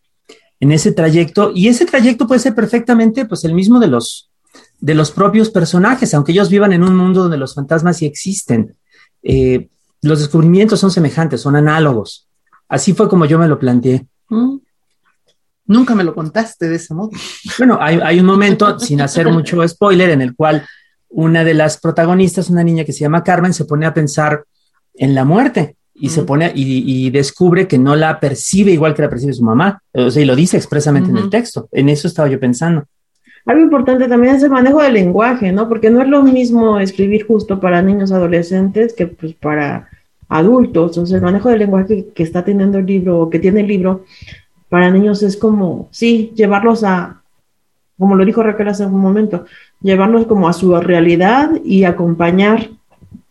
en, 0.63 0.71
ese 0.71 0.91
trayecto. 0.91 1.51
Y 1.53 1.67
ese 1.67 1.85
trayecto 1.85 2.27
puede 2.27 2.39
ser 2.39 2.55
perfectamente 2.55 3.25
pues, 3.25 3.43
el 3.43 3.53
mismo 3.53 3.79
de 3.79 3.87
los, 3.87 4.29
de 4.79 4.95
los 4.95 5.11
propios 5.11 5.49
personajes, 5.49 6.13
aunque 6.13 6.31
ellos 6.31 6.49
vivan 6.49 6.73
en 6.73 6.83
un 6.83 6.95
mundo 6.95 7.23
donde 7.23 7.37
los 7.37 7.53
fantasmas 7.53 7.97
sí 7.97 8.05
existen. 8.05 8.75
Eh, 9.21 9.69
los 10.01 10.19
descubrimientos 10.19 10.79
son 10.79 10.91
semejantes, 10.91 11.41
son 11.41 11.55
análogos. 11.55 12.27
Así 12.67 12.93
fue 12.93 13.07
como 13.09 13.25
yo 13.25 13.37
me 13.37 13.47
lo 13.47 13.59
planteé. 13.59 14.05
-huh. 14.29 14.61
Nunca 15.65 15.95
me 15.95 16.03
lo 16.03 16.13
contaste 16.13 16.67
de 16.67 16.75
ese 16.75 16.93
modo. 16.93 17.11
Bueno, 17.57 17.77
hay, 17.79 17.99
hay, 18.03 18.19
un 18.19 18.25
momento, 18.25 18.79
sin 18.79 19.01
hacer 19.01 19.31
mucho 19.31 19.65
spoiler, 19.67 20.09
en 20.09 20.21
el 20.21 20.35
cual 20.35 20.65
una 21.09 21.43
de 21.43 21.53
las 21.53 21.77
protagonistas, 21.77 22.49
una 22.49 22.63
niña 22.63 22.83
que 22.83 22.91
se 22.91 23.01
llama 23.01 23.23
Carmen, 23.23 23.53
se 23.53 23.65
pone 23.65 23.85
a 23.85 23.93
pensar 23.93 24.43
en 24.95 25.15
la 25.15 25.23
muerte 25.23 25.77
y 25.95 26.09
se 26.09 26.23
pone 26.23 26.51
y, 26.55 27.05
y, 27.05 27.09
descubre 27.11 27.67
que 27.67 27.77
no 27.77 27.95
la 27.95 28.19
percibe 28.19 28.71
igual 28.71 28.93
que 28.93 29.03
la 29.03 29.09
percibe 29.09 29.33
su 29.33 29.43
mamá. 29.43 29.79
O 29.93 30.09
sea, 30.09 30.23
y 30.23 30.25
lo 30.25 30.35
dice 30.35 30.57
expresamente 30.57 31.09
mm 31.09 31.13
-hmm. 31.13 31.17
en 31.17 31.23
el 31.23 31.29
texto. 31.29 31.67
En 31.71 31.89
eso 31.89 32.07
estaba 32.07 32.27
yo 32.27 32.39
pensando. 32.39 32.83
Algo 33.45 33.61
importante 33.61 34.07
también 34.07 34.35
es 34.35 34.43
el 34.43 34.49
manejo 34.49 34.81
del 34.81 34.93
lenguaje, 34.93 35.51
¿no? 35.51 35.67
Porque 35.67 35.89
no 35.89 36.01
es 36.01 36.07
lo 36.07 36.23
mismo 36.23 36.79
escribir 36.79 37.27
justo 37.27 37.59
para 37.59 37.81
niños 37.81 38.11
adolescentes 38.11 38.93
que 38.93 39.07
pues 39.07 39.33
para 39.33 39.89
adultos. 40.29 40.91
Entonces, 40.91 41.15
el 41.15 41.21
manejo 41.21 41.49
del 41.49 41.59
lenguaje 41.59 42.07
que 42.15 42.23
está 42.23 42.43
teniendo 42.43 42.79
el 42.79 42.85
libro 42.85 43.19
o 43.19 43.29
que 43.29 43.39
tiene 43.39 43.61
el 43.61 43.67
libro 43.67 44.05
para 44.69 44.89
niños 44.89 45.21
es 45.21 45.37
como, 45.37 45.89
sí, 45.91 46.31
llevarlos 46.35 46.83
a, 46.83 47.21
como 47.97 48.15
lo 48.15 48.25
dijo 48.25 48.41
Raquel 48.41 48.69
hace 48.69 48.85
un 48.85 48.99
momento, 48.99 49.45
llevarlos 49.81 50.25
como 50.25 50.47
a 50.47 50.53
su 50.53 50.75
realidad 50.79 51.51
y 51.63 51.83
acompañar 51.83 52.69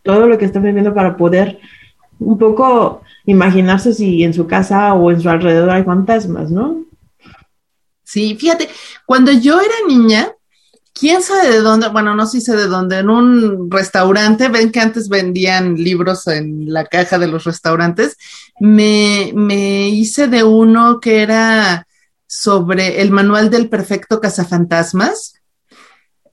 todo 0.03 0.27
lo 0.27 0.37
que 0.37 0.45
están 0.45 0.63
viviendo 0.63 0.93
para 0.93 1.17
poder 1.17 1.59
un 2.19 2.37
poco 2.37 3.01
imaginarse 3.25 3.93
si 3.93 4.23
en 4.23 4.33
su 4.33 4.47
casa 4.47 4.93
o 4.93 5.11
en 5.11 5.21
su 5.21 5.29
alrededor 5.29 5.69
hay 5.69 5.83
fantasmas, 5.83 6.51
¿no? 6.51 6.85
Sí, 8.03 8.35
fíjate, 8.35 8.69
cuando 9.05 9.31
yo 9.31 9.59
era 9.59 9.73
niña, 9.87 10.31
quién 10.93 11.23
sabe 11.23 11.49
de 11.49 11.61
dónde, 11.61 11.89
bueno, 11.89 12.15
no 12.15 12.27
sé 12.27 12.55
de 12.55 12.67
dónde, 12.67 12.99
en 12.99 13.09
un 13.09 13.71
restaurante, 13.71 14.49
ven 14.49 14.71
que 14.71 14.79
antes 14.79 15.09
vendían 15.09 15.75
libros 15.75 16.27
en 16.27 16.71
la 16.71 16.85
caja 16.85 17.17
de 17.17 17.27
los 17.27 17.43
restaurantes, 17.45 18.17
me, 18.59 19.31
me 19.33 19.89
hice 19.89 20.27
de 20.27 20.43
uno 20.43 20.99
que 20.99 21.23
era 21.23 21.87
sobre 22.27 23.01
el 23.01 23.11
manual 23.11 23.49
del 23.49 23.69
perfecto 23.69 24.19
cazafantasmas 24.19 25.33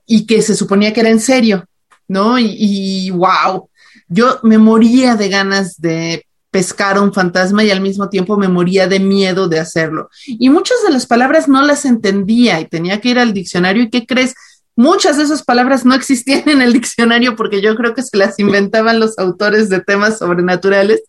y 0.07 0.27
que 0.27 0.43
se 0.43 0.55
suponía 0.55 0.93
que 0.93 1.01
era 1.01 1.11
en 1.11 1.21
serio, 1.21 1.65
¿no? 2.09 2.39
Y 2.39 3.11
wow, 3.11 3.70
yo 4.11 4.41
me 4.43 4.59
moría 4.59 5.15
de 5.17 5.29
ganas 5.29 5.81
de 5.81 6.27
pescar 6.51 6.99
un 6.99 7.15
fantasma 7.15 7.63
y 7.63 7.71
al 7.71 7.81
mismo 7.81 8.09
tiempo 8.09 8.37
me 8.37 8.49
moría 8.49 8.89
de 8.89 8.99
miedo 8.99 9.49
de 9.49 9.61
hacerlo. 9.61 10.11
Y 10.27 10.51
muchas 10.51 10.83
de 10.85 10.93
las 10.93 11.07
palabras 11.07 11.49
no 11.49 11.63
las 11.63 11.85
entendía 11.85 12.61
y 12.61 12.67
tenía 12.67 13.01
que 13.01 13.11
ir 13.11 13.19
al 13.21 13.33
diccionario. 13.33 13.85
¿Y 13.85 13.91
qué 13.91 14.07
crees? 14.07 14.35
Muchas 14.75 15.17
de 15.17 15.23
esas 15.23 15.45
palabras 15.45 15.85
no 15.85 15.95
existían 15.95 16.49
en 16.49 16.61
el 16.61 16.73
diccionario 16.73 17.37
porque 17.37 17.63
yo 17.63 17.77
creo 17.77 17.95
que 17.95 18.03
se 18.03 18.17
las 18.17 18.39
inventaban 18.41 18.99
los 18.99 19.17
autores 19.19 19.69
de 19.69 19.81
temas 19.81 20.19
sobrenaturales. 20.19 21.03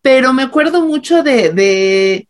Pero 0.00 0.32
me 0.32 0.44
acuerdo 0.44 0.86
mucho 0.86 1.24
de, 1.24 1.50
de 1.50 2.28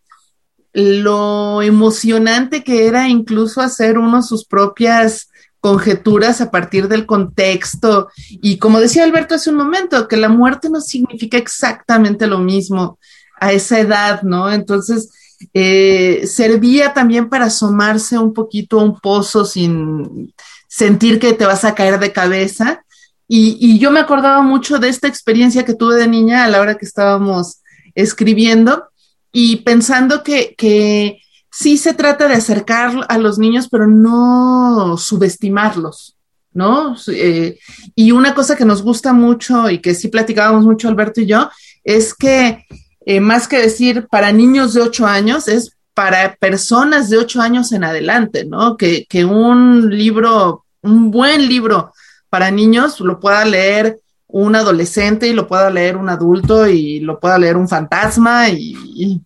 lo 0.73 1.61
emocionante 1.61 2.63
que 2.63 2.87
era 2.87 3.07
incluso 3.07 3.61
hacer 3.61 3.99
uno 3.99 4.23
sus 4.23 4.43
propias 4.43 5.28
conjeturas 5.59 6.41
a 6.41 6.51
partir 6.51 6.87
del 6.87 7.05
contexto. 7.05 8.09
Y 8.29 8.57
como 8.57 8.79
decía 8.79 9.03
Alberto 9.03 9.35
hace 9.35 9.49
un 9.49 9.57
momento, 9.57 10.07
que 10.07 10.17
la 10.17 10.29
muerte 10.29 10.69
no 10.69 10.81
significa 10.81 11.37
exactamente 11.37 12.27
lo 12.27 12.39
mismo 12.39 12.99
a 13.39 13.51
esa 13.53 13.79
edad, 13.79 14.21
¿no? 14.23 14.51
Entonces, 14.51 15.09
eh, 15.53 16.27
servía 16.27 16.93
también 16.93 17.29
para 17.29 17.45
asomarse 17.45 18.17
un 18.17 18.33
poquito 18.33 18.79
a 18.79 18.83
un 18.83 18.99
pozo 18.99 19.45
sin 19.45 20.33
sentir 20.67 21.19
que 21.19 21.33
te 21.33 21.45
vas 21.45 21.63
a 21.65 21.75
caer 21.75 21.99
de 21.99 22.11
cabeza. 22.11 22.83
Y, 23.27 23.57
y, 23.59 23.77
yo 23.79 23.91
me 23.91 23.99
acordaba 23.99 24.41
mucho 24.41 24.79
de 24.79 24.89
esta 24.89 25.07
experiencia 25.07 25.63
que 25.63 25.75
tuve 25.75 25.95
de 25.95 26.07
niña 26.07 26.43
a 26.43 26.47
la 26.47 26.59
hora 26.59 26.77
que 26.77 26.85
estábamos 26.85 27.61
escribiendo 27.93 28.89
y 29.31 29.57
pensando 29.57 30.23
que, 30.23 30.55
que 30.57 31.21
sí 31.51 31.77
se 31.77 31.93
trata 31.93 32.27
de 32.27 32.35
acercar 32.35 33.05
a 33.07 33.17
los 33.17 33.37
niños, 33.37 33.67
pero 33.69 33.87
no 33.87 34.97
subestimarlos, 34.97 36.15
¿no? 36.53 36.95
Eh, 37.07 37.59
y 37.95 38.11
una 38.11 38.33
cosa 38.33 38.55
que 38.55 38.65
nos 38.65 38.81
gusta 38.81 39.13
mucho 39.13 39.69
y 39.69 39.79
que 39.79 39.95
sí 39.95 40.07
platicábamos 40.07 40.65
mucho 40.65 40.87
Alberto 40.87 41.21
y 41.21 41.25
yo, 41.25 41.49
es 41.83 42.13
que 42.13 42.65
eh, 43.05 43.19
más 43.19 43.47
que 43.47 43.59
decir 43.59 44.07
para 44.09 44.31
niños 44.31 44.73
de 44.73 44.81
8 44.81 45.07
años, 45.07 45.47
es 45.47 45.75
para 45.93 46.35
personas 46.35 47.09
de 47.09 47.17
8 47.17 47.41
años 47.41 47.71
en 47.71 47.83
adelante, 47.83 48.45
¿no? 48.45 48.77
Que, 48.77 49.05
que 49.09 49.25
un 49.25 49.89
libro, 49.89 50.65
un 50.81 51.11
buen 51.11 51.47
libro 51.47 51.91
para 52.29 52.51
niños 52.51 52.99
lo 52.99 53.19
pueda 53.19 53.43
leer 53.45 53.99
un 54.27 54.55
adolescente 54.55 55.27
y 55.27 55.33
lo 55.33 55.47
pueda 55.47 55.71
leer 55.71 55.97
un 55.97 56.07
adulto 56.07 56.67
y 56.67 56.99
lo 56.99 57.19
pueda 57.19 57.39
leer 57.39 57.57
un 57.57 57.67
fantasma 57.67 58.47
y, 58.49 58.75
y 58.95 59.21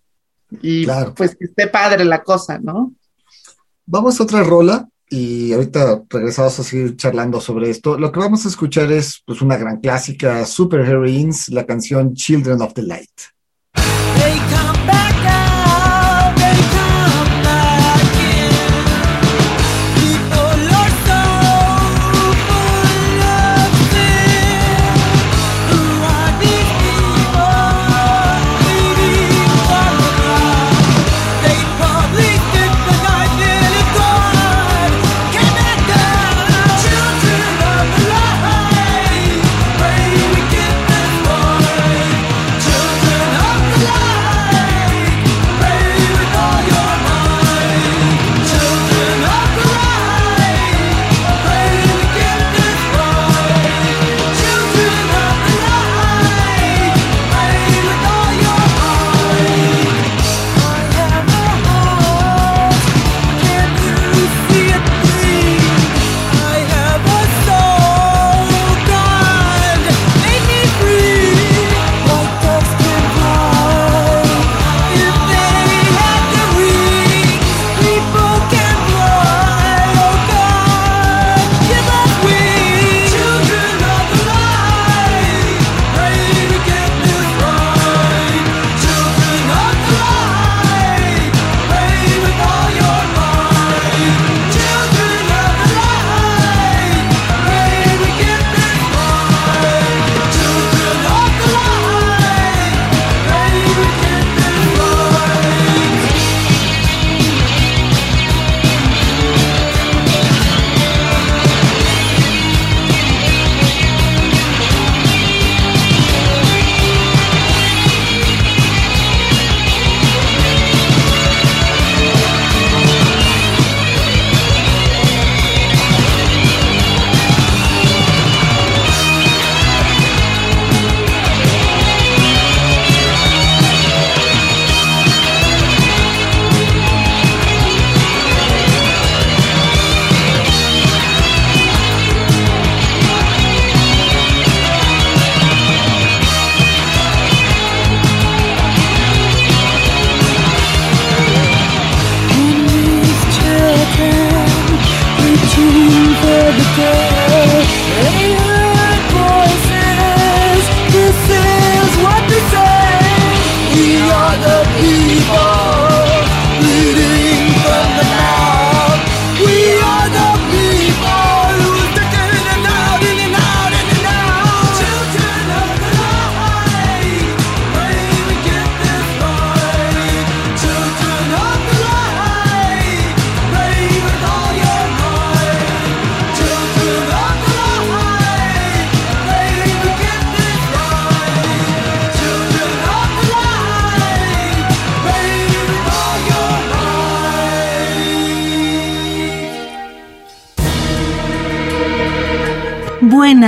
y 0.62 0.84
claro. 0.84 1.14
pues 1.14 1.36
que 1.36 1.46
esté 1.46 1.66
padre 1.68 2.04
la 2.04 2.22
cosa, 2.22 2.58
¿no? 2.58 2.92
Vamos 3.86 4.18
a 4.18 4.22
otra 4.22 4.42
rola 4.42 4.88
y 5.08 5.52
ahorita 5.52 6.04
regresamos 6.08 6.58
a 6.58 6.62
seguir 6.62 6.96
charlando 6.96 7.40
sobre 7.40 7.70
esto. 7.70 7.98
Lo 7.98 8.10
que 8.10 8.20
vamos 8.20 8.44
a 8.44 8.48
escuchar 8.48 8.90
es 8.90 9.22
pues, 9.24 9.42
una 9.42 9.56
gran 9.56 9.80
clásica, 9.80 10.44
Super 10.46 10.80
Heroines, 10.80 11.48
la 11.50 11.66
canción 11.66 12.14
Children 12.14 12.62
of 12.62 12.74
the 12.74 12.82
Light. 12.82 13.33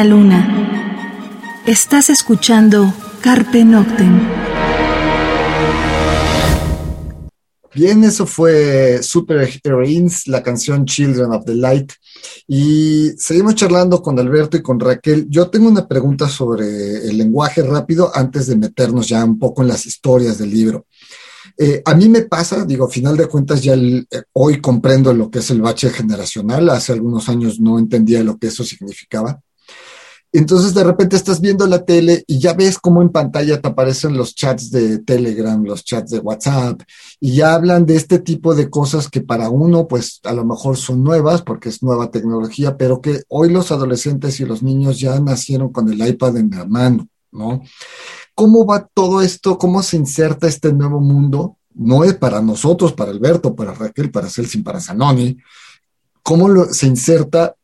Luna. 0.05 1.63
Estás 1.67 2.11
escuchando 2.11 2.93
Carpe 3.21 3.65
Noctem. 3.65 4.21
Bien, 7.75 8.05
eso 8.05 8.25
fue 8.27 9.03
Super 9.03 9.51
Heroines, 9.63 10.29
la 10.29 10.43
canción 10.43 10.87
Children 10.87 11.33
of 11.33 11.45
the 11.45 11.55
Light. 11.55 11.93
Y 12.47 13.11
seguimos 13.19 13.55
charlando 13.55 14.01
con 14.01 14.19
Alberto 14.19 14.57
y 14.57 14.63
con 14.63 14.81
Raquel. 14.81 15.27
Yo 15.29 15.51
tengo 15.51 15.69
una 15.69 15.87
pregunta 15.87 16.27
sobre 16.27 16.67
el 17.09 17.19
lenguaje 17.19 17.63
rápido 17.63 18.11
antes 18.15 18.47
de 18.47 18.57
meternos 18.57 19.09
ya 19.09 19.23
un 19.23 19.39
poco 19.39 19.61
en 19.61 19.69
las 19.69 19.85
historias 19.85 20.39
del 20.39 20.51
libro. 20.51 20.87
Eh, 21.59 21.83
a 21.85 21.95
mí 21.95 22.09
me 22.09 22.23
pasa, 22.23 22.65
digo, 22.65 22.87
a 22.87 22.91
final 22.91 23.17
de 23.17 23.27
cuentas 23.27 23.63
ya 23.63 23.75
eh, 23.75 24.05
hoy 24.33 24.61
comprendo 24.61 25.13
lo 25.13 25.31
que 25.31 25.41
es 25.41 25.51
el 25.51 25.61
bache 25.61 25.91
generacional. 25.91 26.71
Hace 26.71 26.93
algunos 26.93 27.29
años 27.29 27.61
no 27.61 27.79
entendía 27.79 28.23
lo 28.23 28.39
que 28.39 28.47
eso 28.47 28.65
significaba. 28.65 29.41
Entonces 30.39 30.75
de 30.75 30.85
repente 30.85 31.17
estás 31.17 31.41
viendo 31.41 31.67
la 31.67 31.85
tele 31.85 32.23
y 32.27 32.39
ya 32.39 32.53
ves 32.53 32.79
cómo 32.79 33.01
en 33.01 33.09
pantalla 33.09 33.61
te 33.61 33.69
aparecen 33.69 34.17
los 34.17 34.35
chats 34.35 34.71
de 34.71 34.99
Telegram, 34.99 35.63
los 35.65 35.83
chats 35.83 36.11
de 36.11 36.19
WhatsApp, 36.19 36.83
y 37.21 37.37
ya 37.37 37.55
hablan 37.55 37.87
de 37.87 37.97
este 37.97 38.19
tipo 38.19 38.55
de 38.55 38.69
cosas 38.69 39.09
que 39.09 39.23
para 39.23 39.49
uno 39.49 39.89
pues 39.89 40.21
a 40.25 40.35
lo 40.35 40.45
mejor 40.45 40.77
son 40.77 41.03
nuevas 41.03 41.41
porque 41.41 41.71
es 41.71 41.83
nueva 41.83 42.11
tecnología, 42.11 42.77
pero 42.77 43.01
que 43.01 43.23
hoy 43.29 43.51
los 43.51 43.73
adolescentes 43.73 44.39
y 44.41 44.45
los 44.45 44.63
niños 44.63 45.01
ya 45.01 45.19
nacieron 45.21 45.73
con 45.73 45.91
el 45.91 46.07
iPad 46.07 46.37
en 46.37 46.51
la 46.51 46.67
mano, 46.67 47.09
¿no? 47.33 47.63
¿Cómo 48.35 48.67
va 48.67 48.87
todo 48.93 49.23
esto? 49.23 49.57
¿Cómo 49.57 49.83
se 49.83 49.97
inserta 49.97 50.47
este 50.47 50.71
nuevo 50.73 51.01
mundo? 51.01 51.57
No 51.73 52.05
es 52.05 52.15
para 52.15 52.43
nosotros, 52.43 52.93
para 52.93 53.11
Alberto, 53.11 53.55
para 53.55 53.73
Raquel, 53.73 54.11
para 54.11 54.29
Celsin, 54.29 54.63
para 54.63 54.81
Zanoni. 54.81 55.39
¿Cómo 56.23 56.49
lo- 56.49 56.73
se 56.75 56.87
inserta 56.87 57.55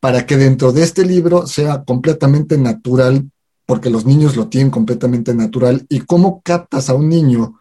para 0.00 0.26
que 0.26 0.36
dentro 0.36 0.72
de 0.72 0.82
este 0.82 1.04
libro 1.04 1.46
sea 1.46 1.84
completamente 1.84 2.56
natural, 2.56 3.30
porque 3.66 3.90
los 3.90 4.06
niños 4.06 4.36
lo 4.36 4.48
tienen 4.48 4.70
completamente 4.70 5.34
natural? 5.34 5.84
¿Y 5.88 6.00
cómo 6.00 6.40
captas 6.42 6.88
a 6.88 6.94
un 6.94 7.08
niño 7.08 7.58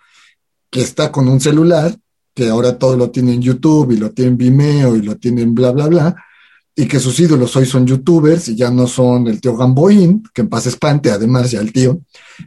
que 0.69 0.82
está 0.82 1.12
con 1.12 1.28
un 1.28 1.39
celular, 1.39 1.95
que 2.34 2.50
ahora 2.50 2.78
todo 2.78 2.95
lo 2.95 3.10
tiene 3.10 3.34
en 3.34 3.41
YouTube 3.41 3.91
y 3.91 3.97
lo 3.97 4.12
tiene 4.12 4.32
en 4.32 4.38
Vimeo 4.38 4.95
y 4.95 5.02
lo 5.02 5.17
tiene 5.17 5.41
en 5.41 5.56
bla, 5.56 5.71
bla, 5.71 5.88
bla, 5.88 6.15
y 6.76 6.88
que 6.88 7.00
sus 7.00 7.19
ídolos 7.19 7.56
hoy 7.56 7.65
son 7.65 7.88
youtubers 7.88 8.50
y 8.50 8.56
ya 8.56 8.69
no 8.69 8.86
son 8.86 9.28
el 9.28 9.41
tío 9.41 9.58
Gamboín, 9.58 10.23
que 10.34 10.41
en 10.41 10.50
paz 10.50 10.67
espante, 10.67 11.10
además 11.10 11.50
ya 11.50 11.60
el 11.60 11.73
tío, 11.73 12.02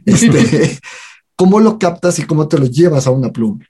este, 0.05 0.79
¿cómo 1.35 1.59
lo 1.59 1.77
captas 1.77 2.17
y 2.19 2.23
cómo 2.23 2.47
te 2.47 2.57
lo 2.57 2.65
llevas 2.65 3.07
a 3.07 3.11
una 3.11 3.29
pluma? 3.29 3.65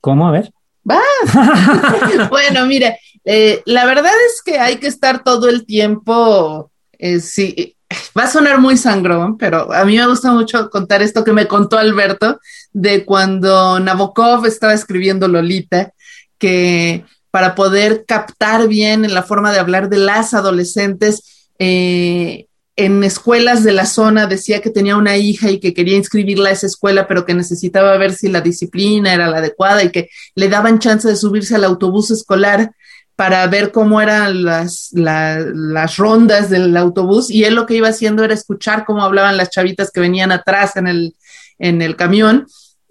¿Cómo? 0.00 0.28
A 0.28 0.32
ver. 0.32 0.50
bueno, 2.30 2.66
mire, 2.66 2.98
eh, 3.24 3.62
la 3.64 3.86
verdad 3.86 4.12
es 4.26 4.42
que 4.42 4.58
hay 4.58 4.76
que 4.76 4.86
estar 4.86 5.22
todo 5.24 5.48
el 5.48 5.64
tiempo, 5.64 6.70
eh, 6.98 7.20
sí, 7.20 7.76
va 8.16 8.24
a 8.24 8.30
sonar 8.30 8.60
muy 8.60 8.76
sangrón, 8.76 9.38
pero 9.38 9.72
a 9.72 9.84
mí 9.84 9.96
me 9.96 10.06
gusta 10.06 10.32
mucho 10.32 10.68
contar 10.70 11.02
esto 11.02 11.24
que 11.24 11.32
me 11.32 11.46
contó 11.46 11.78
Alberto 11.78 12.38
de 12.72 13.04
cuando 13.04 13.80
Nabokov 13.80 14.46
estaba 14.46 14.74
escribiendo 14.74 15.28
Lolita, 15.28 15.92
que 16.38 17.04
para 17.30 17.54
poder 17.54 18.04
captar 18.06 18.68
bien 18.68 19.04
en 19.04 19.14
la 19.14 19.22
forma 19.22 19.52
de 19.52 19.58
hablar 19.58 19.88
de 19.88 19.98
las 19.98 20.34
adolescentes, 20.34 21.48
eh, 21.58 22.46
en 22.76 23.04
escuelas 23.04 23.62
de 23.62 23.72
la 23.72 23.86
zona 23.86 24.26
decía 24.26 24.60
que 24.60 24.70
tenía 24.70 24.96
una 24.96 25.16
hija 25.16 25.50
y 25.50 25.60
que 25.60 25.72
quería 25.74 25.96
inscribirla 25.96 26.48
a 26.48 26.52
esa 26.52 26.66
escuela, 26.66 27.06
pero 27.06 27.24
que 27.24 27.34
necesitaba 27.34 27.96
ver 27.98 28.12
si 28.14 28.28
la 28.28 28.40
disciplina 28.40 29.14
era 29.14 29.28
la 29.28 29.38
adecuada 29.38 29.84
y 29.84 29.90
que 29.90 30.08
le 30.34 30.48
daban 30.48 30.80
chance 30.80 31.06
de 31.08 31.16
subirse 31.16 31.54
al 31.54 31.64
autobús 31.64 32.10
escolar 32.10 32.72
para 33.16 33.46
ver 33.46 33.70
cómo 33.70 34.00
eran 34.00 34.42
las, 34.42 34.88
la- 34.92 35.38
las 35.54 35.96
rondas 35.98 36.50
del 36.50 36.76
autobús 36.76 37.30
y 37.30 37.44
él 37.44 37.54
lo 37.54 37.64
que 37.66 37.76
iba 37.76 37.88
haciendo 37.88 38.24
era 38.24 38.34
escuchar 38.34 38.84
cómo 38.84 39.04
hablaban 39.04 39.36
las 39.36 39.50
chavitas 39.50 39.92
que 39.92 40.00
venían 40.00 40.32
atrás 40.32 40.74
en 40.76 40.88
el, 40.88 41.14
en 41.60 41.80
el 41.80 41.94
camión 41.94 42.46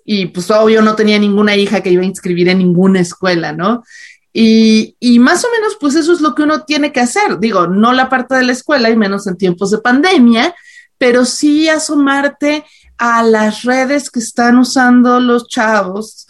y 0.05 0.27
pues 0.27 0.49
obvio 0.51 0.81
no 0.81 0.95
tenía 0.95 1.19
ninguna 1.19 1.55
hija 1.57 1.81
que 1.81 1.89
iba 1.89 2.03
a 2.03 2.05
inscribir 2.05 2.47
en 2.49 2.59
ninguna 2.59 2.99
escuela, 3.01 3.51
¿no? 3.53 3.83
Y, 4.33 4.97
y 4.99 5.19
más 5.19 5.45
o 5.45 5.47
menos, 5.51 5.77
pues 5.79 5.95
eso 5.95 6.11
es 6.11 6.19
lo 6.19 6.33
que 6.33 6.43
uno 6.43 6.63
tiene 6.63 6.91
que 6.91 6.99
hacer. 6.99 7.39
Digo, 7.39 7.67
no 7.67 7.93
la 7.93 8.09
parte 8.09 8.35
de 8.35 8.43
la 8.43 8.51
escuela 8.51 8.89
y 8.89 8.97
menos 8.97 9.27
en 9.27 9.37
tiempos 9.37 9.69
de 9.71 9.77
pandemia, 9.77 10.55
pero 10.97 11.23
sí 11.23 11.69
asomarte 11.69 12.65
a 12.97 13.23
las 13.23 13.63
redes 13.63 14.09
que 14.09 14.19
están 14.19 14.57
usando 14.57 15.19
los 15.19 15.47
chavos 15.47 16.27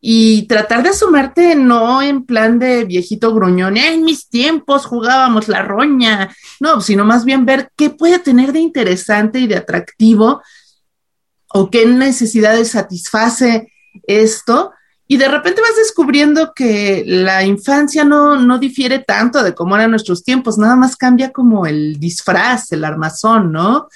y 0.00 0.46
tratar 0.46 0.82
de 0.82 0.90
asomarte 0.90 1.56
no 1.56 2.02
en 2.02 2.24
plan 2.24 2.58
de 2.58 2.84
viejito 2.84 3.34
gruñón, 3.34 3.76
en 3.76 4.04
mis 4.04 4.28
tiempos 4.28 4.86
jugábamos 4.86 5.48
la 5.48 5.62
roña, 5.62 6.34
no, 6.60 6.80
sino 6.80 7.04
más 7.04 7.24
bien 7.24 7.44
ver 7.44 7.70
qué 7.76 7.90
puede 7.90 8.18
tener 8.18 8.52
de 8.52 8.60
interesante 8.60 9.40
y 9.40 9.46
de 9.46 9.56
atractivo 9.56 10.42
o 11.48 11.70
qué 11.70 11.86
necesidades 11.86 12.70
satisface 12.70 13.72
esto. 14.06 14.72
Y 15.08 15.16
de 15.18 15.28
repente 15.28 15.60
vas 15.60 15.76
descubriendo 15.76 16.52
que 16.54 17.04
la 17.06 17.44
infancia 17.44 18.04
no, 18.04 18.36
no 18.36 18.58
difiere 18.58 18.98
tanto 18.98 19.42
de 19.42 19.54
cómo 19.54 19.76
eran 19.76 19.90
nuestros 19.90 20.24
tiempos, 20.24 20.58
nada 20.58 20.76
más 20.76 20.96
cambia 20.96 21.32
como 21.32 21.66
el 21.66 22.00
disfraz, 22.00 22.72
el 22.72 22.84
armazón, 22.84 23.52
¿no? 23.52 23.88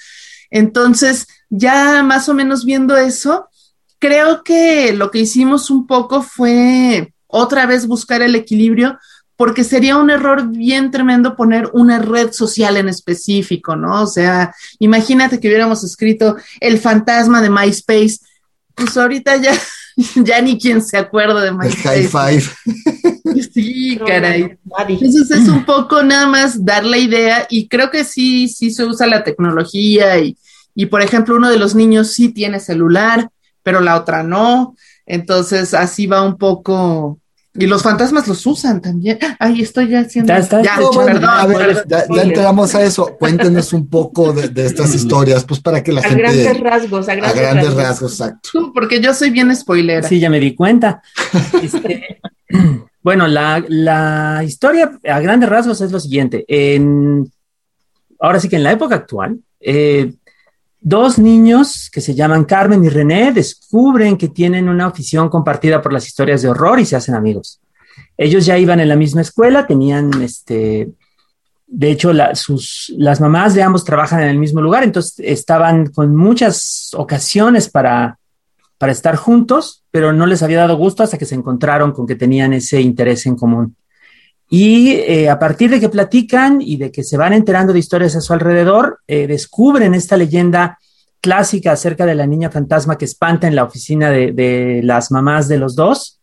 Entonces, 0.49 1.27
ya 1.49 2.01
más 2.03 2.29
o 2.29 2.33
menos 2.33 2.63
viendo 2.63 2.95
eso, 2.95 3.49
creo 3.99 4.43
que 4.43 4.93
lo 4.93 5.11
que 5.11 5.19
hicimos 5.19 5.69
un 5.69 5.85
poco 5.85 6.21
fue 6.21 7.13
otra 7.27 7.65
vez 7.65 7.87
buscar 7.87 8.21
el 8.21 8.35
equilibrio, 8.35 8.97
porque 9.35 9.63
sería 9.63 9.97
un 9.97 10.09
error 10.09 10.49
bien 10.49 10.91
tremendo 10.91 11.35
poner 11.35 11.69
una 11.73 11.99
red 11.99 12.31
social 12.31 12.77
en 12.77 12.89
específico, 12.89 13.75
¿no? 13.75 14.03
O 14.03 14.07
sea, 14.07 14.53
imagínate 14.79 15.39
que 15.39 15.47
hubiéramos 15.47 15.83
escrito 15.83 16.35
el 16.59 16.77
fantasma 16.77 17.41
de 17.41 17.49
MySpace, 17.49 18.19
pues 18.75 18.95
ahorita 18.97 19.37
ya, 19.37 19.51
ya 20.15 20.41
ni 20.41 20.57
quien 20.57 20.81
se 20.81 20.97
acuerda 20.97 21.41
de 21.41 21.49
El 21.49 21.55
MySpace. 21.57 22.07
high 22.07 22.07
five. 22.07 22.49
Sí, 23.53 23.97
caray. 24.05 24.57
Entonces 24.89 25.31
es 25.31 25.47
un 25.47 25.63
poco 25.65 26.03
nada 26.03 26.27
más 26.27 26.63
dar 26.65 26.83
la 26.83 26.97
idea 26.97 27.47
y 27.49 27.67
creo 27.67 27.89
que 27.89 28.03
sí, 28.03 28.47
sí 28.49 28.71
se 28.71 28.85
usa 28.85 29.07
la 29.07 29.23
tecnología 29.23 30.19
y, 30.19 30.37
y 30.75 30.87
por 30.87 31.01
ejemplo 31.01 31.35
uno 31.35 31.49
de 31.49 31.57
los 31.57 31.73
niños 31.73 32.11
sí 32.11 32.29
tiene 32.29 32.59
celular, 32.59 33.29
pero 33.63 33.79
la 33.79 33.95
otra 33.95 34.23
no. 34.23 34.75
Entonces 35.05 35.73
así 35.73 36.07
va 36.07 36.23
un 36.23 36.37
poco. 36.37 37.19
Y 37.53 37.65
los 37.67 37.83
fantasmas 37.83 38.27
los 38.29 38.45
usan 38.45 38.79
también. 38.81 39.19
Ay, 39.37 39.61
estoy 39.61 39.89
ya 39.89 39.99
haciendo. 39.99 40.31
Ya 40.33 40.39
está. 40.39 40.61
Ya, 40.61 40.77
No, 40.77 40.91
bueno, 40.93 41.19
perdón, 41.19 41.29
a 41.29 41.45
ver, 41.45 41.85
ya, 41.87 42.05
ya 42.09 42.21
entramos 42.21 42.73
a 42.75 42.83
eso. 42.83 43.17
Cuéntenos 43.19 43.73
un 43.73 43.87
poco 43.89 44.31
de, 44.31 44.47
de 44.47 44.65
estas 44.67 44.95
historias, 44.95 45.43
pues 45.43 45.59
para 45.59 45.83
que 45.83 45.91
la 45.91 45.99
A 45.99 46.03
gente. 46.03 46.21
grandes 46.21 46.59
rasgos, 46.61 47.09
a 47.09 47.11
a 47.11 47.15
grandes, 47.15 47.41
grandes 47.41 47.65
rasgos. 47.73 47.83
rasgos, 47.89 48.11
exacto. 48.13 48.49
Tú, 48.53 48.71
Porque 48.73 49.01
yo 49.01 49.13
soy 49.13 49.31
bien 49.31 49.53
spoilera. 49.55 50.07
Sí, 50.07 50.19
ya 50.19 50.29
me 50.29 50.39
di 50.39 50.55
cuenta. 50.55 51.01
Este, 51.61 52.19
bueno, 53.03 53.27
la, 53.27 53.63
la 53.67 54.43
historia 54.45 54.91
a 55.03 55.19
grandes 55.19 55.49
rasgos 55.49 55.81
es 55.81 55.91
lo 55.91 55.99
siguiente. 55.99 56.45
En, 56.47 57.29
ahora 58.19 58.39
sí 58.39 58.47
que 58.47 58.55
en 58.55 58.63
la 58.63 58.71
época 58.71 58.95
actual, 58.95 59.39
eh, 59.59 60.13
dos 60.81 61.19
niños 61.19 61.89
que 61.91 62.01
se 62.01 62.15
llaman 62.15 62.43
Carmen 62.43 62.83
y 62.83 62.89
René 62.89 63.31
descubren 63.31 64.17
que 64.17 64.29
tienen 64.29 64.67
una 64.67 64.87
afición 64.87 65.29
compartida 65.29 65.81
por 65.81 65.93
las 65.93 66.07
historias 66.07 66.41
de 66.41 66.49
horror 66.49 66.79
y 66.79 66.85
se 66.85 66.95
hacen 66.95 67.13
amigos. 67.15 67.61
Ellos 68.17 68.45
ya 68.45 68.57
iban 68.57 68.79
en 68.79 68.89
la 68.89 68.95
misma 68.95 69.21
escuela, 69.21 69.67
tenían 69.67 70.21
este. 70.21 70.89
De 71.67 71.89
hecho, 71.89 72.11
sus, 72.33 72.93
las 72.97 73.21
mamás 73.21 73.53
de 73.53 73.63
ambos 73.63 73.85
trabajan 73.85 74.21
en 74.23 74.27
el 74.27 74.37
mismo 74.37 74.59
lugar, 74.59 74.83
entonces 74.83 75.15
estaban 75.19 75.87
con 75.87 76.13
muchas 76.13 76.91
ocasiones 76.97 77.69
para, 77.69 78.19
para 78.77 78.91
estar 78.91 79.15
juntos, 79.15 79.85
pero 79.89 80.11
no 80.11 80.25
les 80.25 80.43
había 80.43 80.57
dado 80.57 80.75
gusto 80.75 81.01
hasta 81.01 81.17
que 81.17 81.25
se 81.25 81.35
encontraron 81.35 81.93
con 81.93 82.05
que 82.05 82.15
tenían 82.15 82.51
ese 82.51 82.81
interés 82.81 83.25
en 83.25 83.37
común. 83.37 83.77
Y 84.53 84.89
eh, 84.91 85.29
a 85.29 85.39
partir 85.39 85.69
de 85.69 85.79
que 85.79 85.87
platican 85.87 86.61
y 86.61 86.75
de 86.75 86.91
que 86.91 87.05
se 87.05 87.15
van 87.15 87.31
enterando 87.31 87.71
de 87.71 87.79
historias 87.79 88.17
a 88.17 88.21
su 88.21 88.33
alrededor, 88.33 88.99
eh, 89.07 89.25
descubren 89.25 89.93
esta 89.93 90.17
leyenda 90.17 90.77
clásica 91.21 91.71
acerca 91.71 92.05
de 92.05 92.15
la 92.15 92.27
niña 92.27 92.51
fantasma 92.51 92.97
que 92.97 93.05
espanta 93.05 93.47
en 93.47 93.55
la 93.55 93.63
oficina 93.63 94.11
de, 94.11 94.33
de 94.33 94.81
las 94.83 95.09
mamás 95.09 95.47
de 95.47 95.57
los 95.57 95.77
dos. 95.77 96.19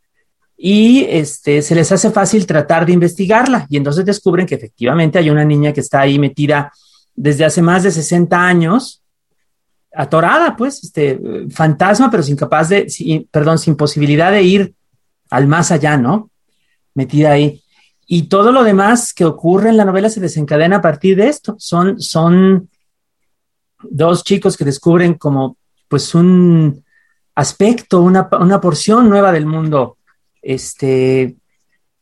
Y 0.58 1.06
este, 1.08 1.62
se 1.62 1.74
les 1.74 1.90
hace 1.90 2.10
fácil 2.10 2.44
tratar 2.44 2.84
de 2.84 2.92
investigarla. 2.92 3.66
Y 3.70 3.78
entonces 3.78 4.04
descubren 4.04 4.44
que 4.44 4.56
efectivamente 4.56 5.18
hay 5.18 5.30
una 5.30 5.46
niña 5.46 5.72
que 5.72 5.80
está 5.80 6.02
ahí 6.02 6.18
metida 6.18 6.70
desde 7.16 7.46
hace 7.46 7.62
más 7.62 7.82
de 7.82 7.92
60 7.92 8.38
años 8.38 9.02
atorada, 9.94 10.54
pues, 10.54 10.84
este 10.84 11.18
fantasma, 11.50 12.10
pero 12.10 12.22
sin 12.22 12.36
capaz 12.36 12.68
de, 12.68 12.86
perdón, 13.30 13.58
sin 13.58 13.74
posibilidad 13.74 14.30
de 14.30 14.42
ir 14.42 14.74
al 15.30 15.46
más 15.46 15.72
allá, 15.72 15.96
¿no? 15.96 16.30
Metida 16.92 17.32
ahí. 17.32 17.62
Y 18.08 18.24
todo 18.24 18.50
lo 18.50 18.64
demás 18.64 19.12
que 19.12 19.24
ocurre 19.24 19.68
en 19.68 19.76
la 19.76 19.84
novela 19.84 20.08
se 20.08 20.18
desencadena 20.18 20.76
a 20.76 20.82
partir 20.82 21.16
de 21.16 21.28
esto. 21.28 21.54
Son, 21.58 22.00
son 22.00 22.68
dos 23.82 24.24
chicos 24.24 24.56
que 24.56 24.64
descubren 24.64 25.14
como, 25.14 25.56
pues, 25.86 26.14
un 26.14 26.82
aspecto, 27.36 28.00
una, 28.00 28.28
una 28.40 28.60
porción 28.60 29.08
nueva 29.08 29.30
del 29.30 29.46
mundo, 29.46 29.98
este, 30.42 31.36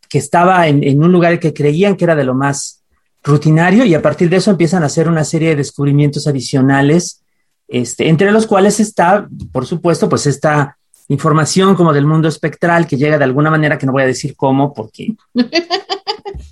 que 0.09 0.19
estaba 0.19 0.67
en, 0.69 0.83
en 0.83 1.03
un 1.03 1.13
lugar 1.13 1.39
que 1.39 1.53
creían 1.53 1.97
que 1.97 2.05
era 2.05 2.17
de 2.17 2.25
lo 2.25 2.35
más 2.35 2.83
rutinario 3.23 3.85
y 3.85 3.93
a 3.95 4.01
partir 4.01 4.31
de 4.31 4.37
eso 4.37 4.53
empiezan 4.53 4.85
a 4.85 4.87
hacer 4.87 5.09
una 5.09 5.25
serie 5.25 5.51
de 5.51 5.57
descubrimientos 5.57 6.27
adicionales 6.29 7.25
este, 7.69 8.09
entre 8.09 8.31
los 8.31 8.47
cuales 8.47 8.79
está, 8.81 9.29
por 9.53 9.67
supuesto, 9.67 10.09
pues 10.09 10.27
esta 10.27 10.79
información 11.09 11.75
como 11.75 11.93
del 11.93 12.07
mundo 12.07 12.29
espectral 12.29 12.87
que 12.87 12.97
llega 12.97 13.19
de 13.19 13.25
alguna 13.25 13.51
manera 13.51 13.79
que 13.79 13.87
no 13.87 13.93
voy 13.93 14.03
a 14.03 14.07
decir 14.07 14.37
cómo, 14.37 14.73
porque, 14.73 15.15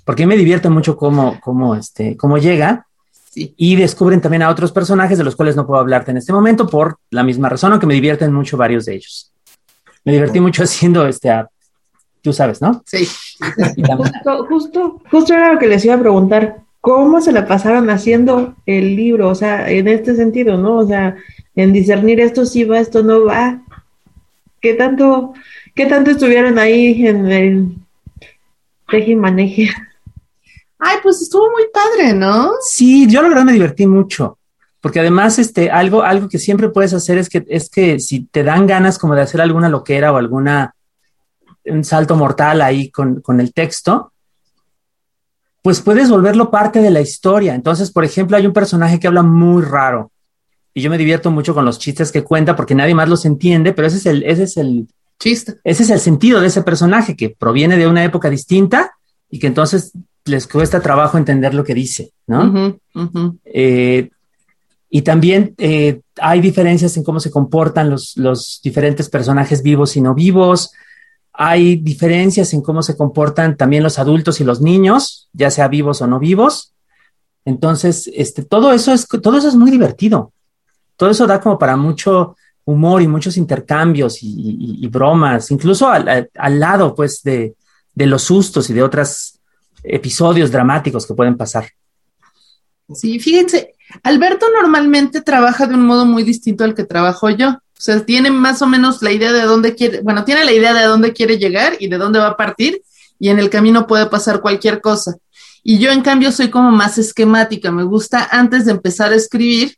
porque 0.05 0.25
me 0.25 0.37
divierte 0.37 0.69
mucho 0.69 0.95
cómo, 0.95 1.39
cómo, 1.41 1.75
este, 1.75 2.15
cómo 2.15 2.37
llega. 2.37 2.87
Sí. 3.11 3.53
Y 3.57 3.75
descubren 3.75 4.21
también 4.21 4.43
a 4.43 4.49
otros 4.49 4.71
personajes 4.71 5.17
de 5.17 5.25
los 5.25 5.35
cuales 5.35 5.57
no 5.57 5.67
puedo 5.67 5.81
hablarte 5.81 6.11
en 6.11 6.17
este 6.17 6.31
momento 6.31 6.67
por 6.69 6.99
la 7.09 7.21
misma 7.23 7.49
razón, 7.49 7.71
aunque 7.73 7.85
me 7.87 7.93
divierten 7.95 8.31
mucho 8.31 8.55
varios 8.55 8.85
de 8.85 8.95
ellos. 8.95 9.33
Me 10.05 10.13
divertí 10.13 10.39
mucho 10.39 10.63
haciendo 10.63 11.05
este, 11.05 11.29
a- 11.29 11.49
tú 12.21 12.31
sabes, 12.31 12.61
¿no? 12.61 12.81
Sí. 12.85 13.05
Justo, 13.97 14.45
justo, 14.47 15.01
justo 15.11 15.33
era 15.33 15.51
lo 15.53 15.59
que 15.59 15.67
les 15.67 15.83
iba 15.83 15.95
a 15.95 15.99
preguntar. 15.99 16.57
¿Cómo 16.79 17.19
se 17.19 17.31
la 17.31 17.47
pasaron 17.47 17.89
haciendo 17.89 18.53
el 18.67 18.95
libro? 18.95 19.29
O 19.29 19.35
sea, 19.35 19.69
en 19.69 19.87
este 19.87 20.15
sentido, 20.15 20.55
¿no? 20.57 20.77
O 20.77 20.87
sea, 20.87 21.15
en 21.55 21.73
discernir 21.73 22.19
esto 22.19 22.45
sí 22.45 22.63
va, 22.63 22.79
esto 22.79 23.01
no 23.03 23.25
va. 23.25 23.63
¿Qué 24.61 24.75
tanto, 24.75 25.33
qué 25.73 25.87
tanto 25.87 26.11
estuvieron 26.11 26.57
ahí 26.59 27.05
en 27.07 27.25
el 27.31 27.75
tejimaneje? 28.87 29.69
Ay, 30.87 30.97
pues 31.01 31.19
estuvo 31.19 31.49
muy 31.49 31.63
padre, 31.73 32.13
¿no? 32.13 32.51
Sí, 32.61 33.07
yo 33.07 33.23
la 33.23 33.29
verdad 33.29 33.43
me 33.43 33.53
divertí 33.53 33.87
mucho, 33.87 34.37
porque 34.81 34.99
además 34.99 35.39
este, 35.39 35.71
algo, 35.71 36.03
algo 36.03 36.29
que 36.29 36.37
siempre 36.37 36.69
puedes 36.69 36.93
hacer 36.93 37.17
es 37.17 37.27
que, 37.27 37.43
es 37.49 37.71
que 37.71 37.99
si 37.99 38.25
te 38.25 38.43
dan 38.43 38.67
ganas 38.67 38.99
como 38.99 39.15
de 39.15 39.21
hacer 39.21 39.41
alguna 39.41 39.67
loquera 39.67 40.11
o 40.11 40.17
alguna, 40.17 40.75
un 41.65 41.83
salto 41.83 42.15
mortal 42.15 42.61
ahí 42.61 42.91
con, 42.91 43.21
con 43.21 43.41
el 43.41 43.51
texto, 43.51 44.13
pues 45.63 45.81
puedes 45.81 46.11
volverlo 46.11 46.51
parte 46.51 46.79
de 46.79 46.91
la 46.91 47.01
historia. 47.01 47.55
Entonces, 47.55 47.89
por 47.89 48.05
ejemplo, 48.05 48.37
hay 48.37 48.45
un 48.45 48.53
personaje 48.53 48.99
que 48.99 49.07
habla 49.07 49.23
muy 49.23 49.63
raro 49.63 50.11
y 50.71 50.81
yo 50.81 50.91
me 50.91 50.99
divierto 50.99 51.31
mucho 51.31 51.55
con 51.55 51.65
los 51.65 51.79
chistes 51.79 52.11
que 52.11 52.23
cuenta 52.23 52.55
porque 52.55 52.75
nadie 52.75 52.93
más 52.93 53.09
los 53.09 53.25
entiende, 53.25 53.73
pero 53.73 53.87
ese 53.87 53.97
es 53.97 54.05
el, 54.05 54.21
ese 54.21 54.43
es 54.43 54.57
el, 54.57 54.87
Chiste. 55.17 55.55
ese 55.63 55.81
es 55.81 55.89
el 55.89 55.99
sentido 55.99 56.41
de 56.41 56.47
ese 56.47 56.61
personaje 56.61 57.15
que 57.15 57.31
proviene 57.31 57.75
de 57.75 57.87
una 57.87 58.03
época 58.03 58.29
distinta 58.29 58.91
y 59.31 59.39
que 59.39 59.47
entonces 59.47 59.93
les 60.25 60.47
cuesta 60.47 60.81
trabajo 60.81 61.17
entender 61.17 61.53
lo 61.53 61.63
que 61.63 61.73
dice, 61.73 62.11
¿no? 62.27 62.79
Eh, 63.45 64.09
y 64.89 65.01
también 65.01 65.53
eh, 65.57 66.01
hay 66.19 66.41
diferencias 66.41 66.95
en 66.97 67.03
cómo 67.03 67.19
se 67.19 67.29
comportan 67.31 67.89
los, 67.89 68.15
los 68.17 68.59
diferentes 68.63 69.09
personajes 69.09 69.61
vivos 69.61 69.95
y 69.97 70.01
no 70.01 70.13
vivos. 70.13 70.71
Hay 71.33 71.75
diferencias 71.75 72.53
en 72.53 72.61
cómo 72.61 72.81
se 72.81 72.95
comportan 72.95 73.57
también 73.57 73.83
los 73.83 73.99
adultos 73.99 74.39
y 74.39 74.45
los 74.45 74.61
niños, 74.61 75.27
ya 75.33 75.51
sea 75.51 75.67
vivos 75.67 76.01
o 76.01 76.07
no 76.07 76.17
vivos. 76.19 76.73
Entonces, 77.43 78.09
este, 78.15 78.43
todo 78.43 78.71
eso 78.71 78.93
es, 78.93 79.07
todo 79.07 79.37
eso 79.37 79.47
es 79.49 79.55
muy 79.55 79.69
divertido. 79.69 80.31
Todo 80.95 81.09
eso 81.09 81.27
da 81.27 81.41
como 81.41 81.59
para 81.59 81.75
mucho 81.75 82.35
humor 82.63 83.01
y 83.01 83.07
muchos 83.07 83.37
intercambios 83.37 84.23
y, 84.23 84.27
y- 84.27 84.85
y 84.85 84.87
bromas, 84.87 85.51
incluso 85.51 85.87
al, 85.89 86.07
al- 86.07 86.29
al 86.35 86.59
lado, 86.59 86.95
pues, 86.95 87.21
de, 87.21 87.53
de 87.93 88.05
los 88.05 88.23
sustos 88.23 88.69
y 88.69 88.73
de 88.73 88.81
otros 88.81 89.34
episodios 89.87 90.51
dramáticos 90.51 91.05
que 91.05 91.13
pueden 91.13 91.37
pasar. 91.37 91.69
Sí, 92.93 93.19
fíjense, 93.19 93.73
Alberto 94.03 94.47
normalmente 94.49 95.21
trabaja 95.21 95.65
de 95.67 95.75
un 95.75 95.85
modo 95.85 96.05
muy 96.05 96.23
distinto 96.23 96.63
al 96.63 96.75
que 96.75 96.83
trabajo 96.83 97.29
yo. 97.29 97.49
O 97.49 97.81
sea, 97.81 98.05
tiene 98.05 98.31
más 98.31 98.61
o 98.61 98.67
menos 98.67 99.01
la 99.01 99.11
idea 99.11 99.33
de 99.33 99.41
dónde 99.41 99.75
quiere, 99.75 100.01
bueno, 100.01 100.23
tiene 100.23 100.45
la 100.45 100.53
idea 100.53 100.73
de 100.73 100.85
dónde 100.85 101.13
quiere 101.13 101.37
llegar 101.37 101.75
y 101.79 101.87
de 101.87 101.97
dónde 101.97 102.19
va 102.19 102.27
a 102.27 102.37
partir, 102.37 102.81
y 103.19 103.29
en 103.29 103.39
el 103.39 103.49
camino 103.49 103.85
puede 103.85 104.05
pasar 104.05 104.41
cualquier 104.41 104.81
cosa. 104.81 105.15
Y 105.63 105.79
yo, 105.79 105.91
en 105.91 106.01
cambio, 106.01 106.31
soy 106.31 106.49
como 106.49 106.71
más 106.71 106.97
esquemática. 106.97 107.71
Me 107.71 107.83
gusta 107.83 108.29
antes 108.31 108.65
de 108.65 108.71
empezar 108.71 109.11
a 109.11 109.15
escribir, 109.15 109.75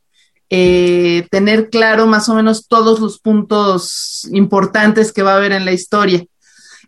eh, 0.49 1.25
tener 1.31 1.69
claro 1.69 2.07
más 2.07 2.29
o 2.29 2.35
menos 2.35 2.67
todos 2.67 2.99
los 2.99 3.19
puntos 3.19 4.27
importantes 4.31 5.11
que 5.11 5.23
va 5.23 5.33
a 5.33 5.37
haber 5.37 5.53
en 5.53 5.65
la 5.65 5.71
historia. 5.71 6.25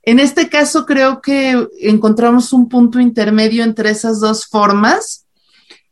En 0.03 0.19
este 0.19 0.49
caso, 0.49 0.85
creo 0.85 1.21
que 1.21 1.67
encontramos 1.81 2.53
un 2.53 2.69
punto 2.69 2.99
intermedio 2.99 3.63
entre 3.63 3.89
esas 3.89 4.19
dos 4.19 4.47
formas 4.47 5.25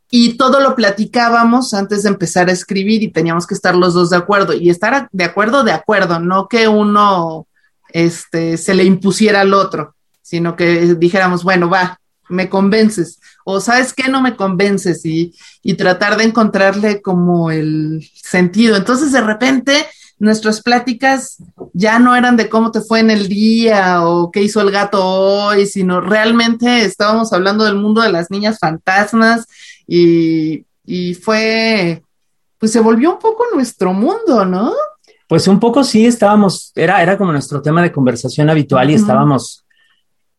y 0.09 0.37
todo 0.37 0.61
lo 0.61 0.75
platicábamos 0.75 1.73
antes 1.73 2.03
de 2.03 2.09
empezar 2.09 2.49
a 2.49 2.53
escribir 2.53 3.03
y 3.03 3.11
teníamos 3.11 3.45
que 3.45 3.53
estar 3.53 3.75
los 3.75 3.93
dos 3.93 4.09
de 4.09 4.17
acuerdo 4.17 4.53
y 4.53 4.69
estar 4.69 5.09
de 5.11 5.23
acuerdo, 5.23 5.63
de 5.63 5.73
acuerdo, 5.73 6.19
no 6.19 6.47
que 6.47 6.67
uno 6.67 7.47
este, 7.89 8.57
se 8.57 8.73
le 8.73 8.85
impusiera 8.85 9.41
al 9.41 9.53
otro, 9.53 9.95
sino 10.21 10.55
que 10.55 10.95
dijéramos, 10.95 11.43
bueno, 11.43 11.69
va, 11.69 11.99
me 12.29 12.49
convences, 12.49 13.19
o 13.43 13.59
sabes 13.59 13.93
qué, 13.93 14.09
no 14.09 14.21
me 14.21 14.35
convences 14.35 15.05
y, 15.05 15.33
y 15.61 15.73
tratar 15.75 16.17
de 16.17 16.25
encontrarle 16.25 17.01
como 17.01 17.51
el 17.51 18.09
sentido. 18.13 18.75
Entonces, 18.75 19.11
de 19.11 19.21
repente, 19.21 19.87
nuestras 20.19 20.61
pláticas 20.61 21.37
ya 21.73 21.99
no 21.99 22.15
eran 22.15 22.37
de 22.37 22.49
cómo 22.49 22.71
te 22.71 22.81
fue 22.81 22.99
en 22.99 23.11
el 23.11 23.27
día 23.27 24.07
o 24.07 24.31
qué 24.31 24.41
hizo 24.41 24.61
el 24.61 24.71
gato 24.71 25.03
hoy, 25.05 25.67
sino 25.67 26.01
realmente 26.01 26.83
estábamos 26.83 27.33
hablando 27.33 27.65
del 27.65 27.75
mundo 27.75 28.01
de 28.01 28.11
las 28.11 28.31
niñas 28.31 28.57
fantasmas 28.59 29.45
y, 29.87 30.65
y 30.85 31.13
fue, 31.13 32.01
pues 32.57 32.71
se 32.71 32.79
volvió 32.79 33.13
un 33.13 33.19
poco 33.19 33.45
nuestro 33.53 33.93
mundo, 33.93 34.43
¿no? 34.45 34.73
Pues 35.27 35.47
un 35.47 35.59
poco 35.59 35.83
sí 35.83 36.05
estábamos, 36.05 36.71
era, 36.75 37.01
era 37.03 37.17
como 37.17 37.31
nuestro 37.31 37.61
tema 37.61 37.81
de 37.81 37.91
conversación 37.91 38.49
habitual 38.49 38.89
y 38.89 38.95
estábamos 38.95 39.65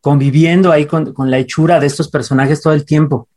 conviviendo 0.00 0.72
ahí 0.72 0.86
con, 0.86 1.12
con 1.12 1.30
la 1.30 1.38
hechura 1.38 1.78
de 1.78 1.86
estos 1.86 2.08
personajes 2.08 2.62
todo 2.62 2.72
el 2.72 2.84
tiempo. 2.84 3.28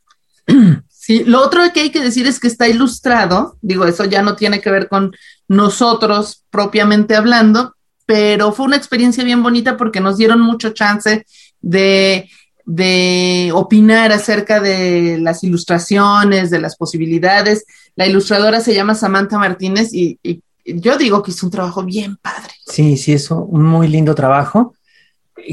Sí, 1.03 1.23
lo 1.23 1.41
otro 1.41 1.63
que 1.73 1.79
hay 1.81 1.89
que 1.89 1.99
decir 1.99 2.27
es 2.27 2.39
que 2.39 2.47
está 2.47 2.67
ilustrado, 2.67 3.57
digo, 3.63 3.85
eso 3.85 4.05
ya 4.05 4.21
no 4.21 4.35
tiene 4.35 4.61
que 4.61 4.69
ver 4.69 4.87
con 4.87 5.11
nosotros 5.47 6.43
propiamente 6.51 7.15
hablando, 7.15 7.73
pero 8.05 8.51
fue 8.51 8.67
una 8.67 8.75
experiencia 8.75 9.23
bien 9.23 9.41
bonita 9.41 9.77
porque 9.77 9.99
nos 9.99 10.17
dieron 10.17 10.41
mucho 10.41 10.73
chance 10.73 11.25
de, 11.59 12.29
de 12.65 13.49
opinar 13.51 14.11
acerca 14.11 14.59
de 14.59 15.17
las 15.19 15.43
ilustraciones, 15.43 16.51
de 16.51 16.59
las 16.59 16.75
posibilidades. 16.75 17.65
La 17.95 18.05
ilustradora 18.05 18.59
se 18.59 18.75
llama 18.75 18.93
Samantha 18.93 19.39
Martínez 19.39 19.95
y, 19.95 20.19
yo 20.63 20.99
digo 20.99 21.23
que 21.23 21.31
hizo 21.31 21.47
un 21.47 21.51
trabajo 21.51 21.83
bien 21.83 22.15
padre. 22.17 22.53
Sí, 22.67 22.95
sí, 22.95 23.13
es 23.13 23.31
un 23.31 23.63
muy 23.63 23.87
lindo 23.87 24.13
trabajo. 24.13 24.75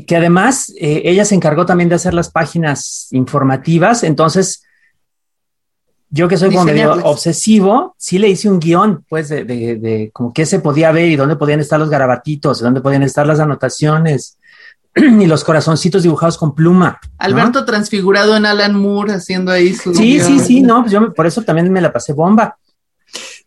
Que 0.07 0.15
además 0.15 0.71
eh, 0.79 1.01
ella 1.07 1.25
se 1.25 1.35
encargó 1.35 1.65
también 1.65 1.89
de 1.89 1.95
hacer 1.95 2.13
las 2.13 2.31
páginas 2.31 3.09
informativas, 3.13 4.03
entonces 4.03 4.65
yo 6.11 6.27
que 6.29 6.37
soy 6.37 6.49
como 6.51 6.65
medio 6.65 6.93
obsesivo, 7.05 7.95
sí 7.99 8.19
le 8.19 8.29
hice 8.29 8.49
un 8.49 8.59
guion, 8.61 9.05
pues, 9.09 9.29
de, 9.29 9.45
de, 9.45 9.77
de 9.77 10.11
como 10.13 10.33
qué 10.33 10.47
se 10.47 10.59
podía 10.61 10.91
ver 10.93 11.09
y 11.09 11.17
dónde 11.17 11.37
podían 11.37 11.61
estar 11.61 11.79
los 11.79 11.91
garabatitos, 11.91 12.61
dónde 12.61 12.81
podían 12.81 13.03
estar 13.03 13.27
las 13.27 13.41
anotaciones 13.41 14.39
y 14.97 15.27
los 15.27 15.45
corazoncitos 15.45 16.03
dibujados 16.03 16.39
con 16.39 16.55
pluma. 16.55 16.99
¿no? 17.03 17.11
Alberto 17.19 17.65
transfigurado 17.65 18.37
en 18.37 18.47
Alan 18.47 18.75
Moore 18.75 19.13
haciendo 19.15 19.53
ahí 19.53 19.75
su... 19.75 19.95
Sí, 19.95 20.19
sí, 20.21 20.39
sí, 20.41 20.61
no, 20.63 20.81
pues 20.81 20.93
yo 20.93 21.01
me- 21.01 21.11
por 21.11 21.27
eso 21.27 21.43
también 21.43 21.71
me 21.73 21.81
la 21.81 21.93
pasé 21.93 22.13
bomba. 22.15 22.59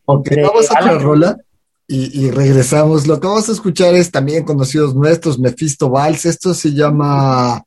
Ok, 0.05 0.29
De 0.29 0.43
vamos 0.43 0.69
a 0.71 0.79
otra 0.79 0.99
rola 0.99 1.37
y, 1.87 2.25
y 2.25 2.31
regresamos. 2.31 3.05
Lo 3.07 3.19
que 3.19 3.27
vamos 3.27 3.49
a 3.49 3.51
escuchar 3.51 3.93
es 3.95 4.11
también 4.11 4.43
conocidos 4.43 4.95
nuestros, 4.95 5.39
Mephisto 5.39 5.89
Vals. 5.89 6.25
Esto 6.25 6.53
se 6.53 6.73
llama 6.73 7.63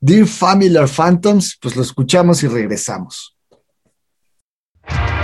Dear 0.00 0.26
Familiar 0.26 0.88
Phantoms. 0.88 1.58
Pues 1.60 1.76
lo 1.76 1.82
escuchamos 1.82 2.42
y 2.42 2.48
regresamos. 2.48 3.36
Dear 4.90 5.17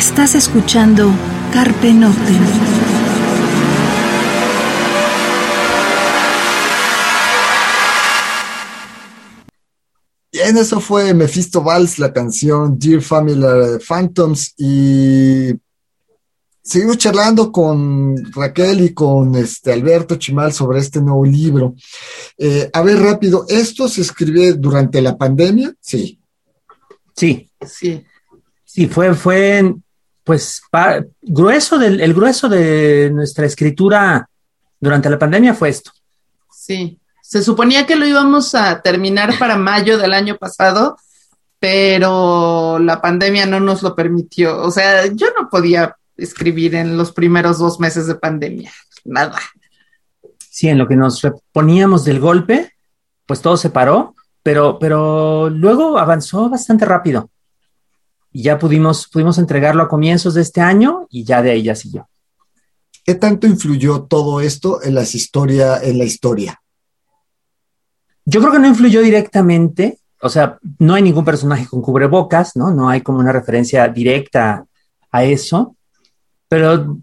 Estás 0.00 0.34
escuchando 0.34 1.12
Carpe 1.52 1.92
Noctem. 1.92 2.42
Bien, 10.32 10.56
eso 10.56 10.80
fue 10.80 11.12
Mephisto 11.12 11.62
Valls, 11.62 11.98
la 11.98 12.14
canción 12.14 12.78
Dear 12.78 13.02
Familiar 13.02 13.78
Phantoms. 13.86 14.54
Y 14.56 15.50
seguimos 16.62 16.96
charlando 16.96 17.52
con 17.52 18.32
Raquel 18.32 18.80
y 18.80 18.94
con 18.94 19.34
este 19.34 19.70
Alberto 19.70 20.14
Chimal 20.16 20.54
sobre 20.54 20.78
este 20.78 21.02
nuevo 21.02 21.26
libro. 21.26 21.74
Eh, 22.38 22.70
a 22.72 22.80
ver, 22.80 23.00
rápido, 23.00 23.44
¿esto 23.50 23.86
se 23.86 24.00
escribe 24.00 24.54
durante 24.54 25.02
la 25.02 25.18
pandemia? 25.18 25.74
Sí. 25.78 26.18
Sí, 27.14 27.50
Sí. 27.66 28.02
sí, 28.64 28.86
fue, 28.86 29.14
fue, 29.14 29.74
pues, 30.30 30.62
pa- 30.70 31.04
grueso 31.22 31.76
del, 31.76 32.00
el 32.00 32.14
grueso 32.14 32.48
de 32.48 33.10
nuestra 33.12 33.46
escritura 33.46 34.28
durante 34.78 35.10
la 35.10 35.18
pandemia 35.18 35.54
fue 35.54 35.70
esto. 35.70 35.90
Sí, 36.52 37.00
se 37.20 37.42
suponía 37.42 37.84
que 37.84 37.96
lo 37.96 38.06
íbamos 38.06 38.54
a 38.54 38.80
terminar 38.80 39.36
para 39.40 39.56
mayo 39.70 39.98
del 39.98 40.12
año 40.14 40.36
pasado, 40.36 40.96
pero 41.58 42.78
la 42.78 43.00
pandemia 43.00 43.44
no 43.44 43.58
nos 43.58 43.82
lo 43.82 43.96
permitió. 43.96 44.62
O 44.62 44.70
sea, 44.70 45.06
yo 45.06 45.26
no 45.36 45.48
podía 45.50 45.96
escribir 46.16 46.76
en 46.76 46.96
los 46.96 47.10
primeros 47.10 47.58
dos 47.58 47.80
meses 47.80 48.06
de 48.06 48.14
pandemia, 48.14 48.70
nada. 49.04 49.40
Sí, 50.48 50.68
en 50.68 50.78
lo 50.78 50.86
que 50.86 50.94
nos 50.94 51.22
reponíamos 51.22 52.04
del 52.04 52.20
golpe, 52.20 52.72
pues 53.26 53.42
todo 53.42 53.56
se 53.56 53.70
paró, 53.70 54.14
pero, 54.44 54.78
pero 54.78 55.50
luego 55.50 55.98
avanzó 55.98 56.48
bastante 56.48 56.84
rápido. 56.84 57.30
Y 58.32 58.42
ya 58.42 58.58
pudimos, 58.58 59.08
pudimos 59.08 59.38
entregarlo 59.38 59.82
a 59.82 59.88
comienzos 59.88 60.34
de 60.34 60.42
este 60.42 60.60
año 60.60 61.06
y 61.10 61.24
ya 61.24 61.42
de 61.42 61.50
ahí 61.50 61.62
ya 61.62 61.74
siguió. 61.74 62.08
¿Qué 63.04 63.14
tanto 63.14 63.46
influyó 63.46 64.02
todo 64.02 64.40
esto 64.40 64.82
en 64.82 64.94
las 64.94 65.14
historia, 65.14 65.82
en 65.82 65.98
la 65.98 66.04
historia? 66.04 66.60
Yo 68.24 68.40
creo 68.40 68.52
que 68.52 68.58
no 68.58 68.68
influyó 68.68 69.00
directamente, 69.00 69.98
o 70.20 70.28
sea, 70.28 70.58
no 70.78 70.94
hay 70.94 71.02
ningún 71.02 71.24
personaje 71.24 71.66
con 71.66 71.82
cubrebocas, 71.82 72.54
¿no? 72.54 72.70
No 72.70 72.88
hay 72.88 73.00
como 73.00 73.18
una 73.18 73.32
referencia 73.32 73.88
directa 73.88 74.64
a 75.10 75.24
eso, 75.24 75.74
pero 76.48 76.98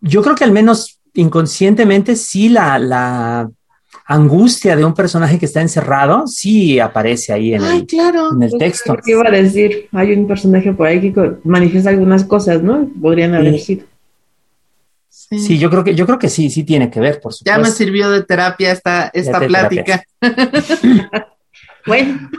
yo 0.00 0.22
creo 0.22 0.34
que 0.34 0.44
al 0.44 0.52
menos 0.52 1.00
inconscientemente 1.14 2.16
sí 2.16 2.48
la, 2.48 2.78
la 2.78 3.50
angustia 4.14 4.76
de 4.76 4.84
un 4.84 4.94
personaje 4.94 5.38
que 5.38 5.46
está 5.46 5.60
encerrado 5.60 6.26
sí 6.26 6.78
aparece 6.80 7.32
ahí 7.32 7.54
en 7.54 7.62
Ay, 7.62 7.78
el, 7.80 7.86
claro. 7.86 8.30
en 8.34 8.42
el 8.42 8.52
texto. 8.58 8.96
¿Qué 9.04 9.12
iba 9.12 9.26
a 9.26 9.30
decir? 9.30 9.88
Hay 9.92 10.12
un 10.12 10.26
personaje 10.26 10.72
por 10.72 10.86
ahí 10.86 11.12
que 11.12 11.32
manifiesta 11.44 11.90
algunas 11.90 12.24
cosas, 12.24 12.62
¿no? 12.62 12.88
Podrían 13.00 13.34
haber 13.34 13.54
Sí. 13.58 13.64
sido. 13.64 13.86
Sí. 15.08 15.38
Sí, 15.38 15.58
yo 15.58 15.70
creo 15.70 15.82
que, 15.84 15.94
yo 15.94 16.04
creo 16.06 16.18
que 16.18 16.28
sí, 16.28 16.50
sí 16.50 16.62
tiene 16.64 16.90
que 16.90 17.00
ver, 17.00 17.20
por 17.20 17.32
Ya 17.44 17.52
me 17.58 17.64
supuesto. 17.64 17.76
sirvió 17.84 18.10
de 18.10 18.22
terapia 18.22 18.72
esta, 18.72 19.10
esta 19.14 19.40
de 19.40 19.46
plática. 19.46 20.02
Bueno, 21.86 22.30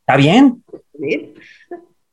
Está 0.00 0.16
bien. 0.16 0.62
¿sí? 1.00 1.34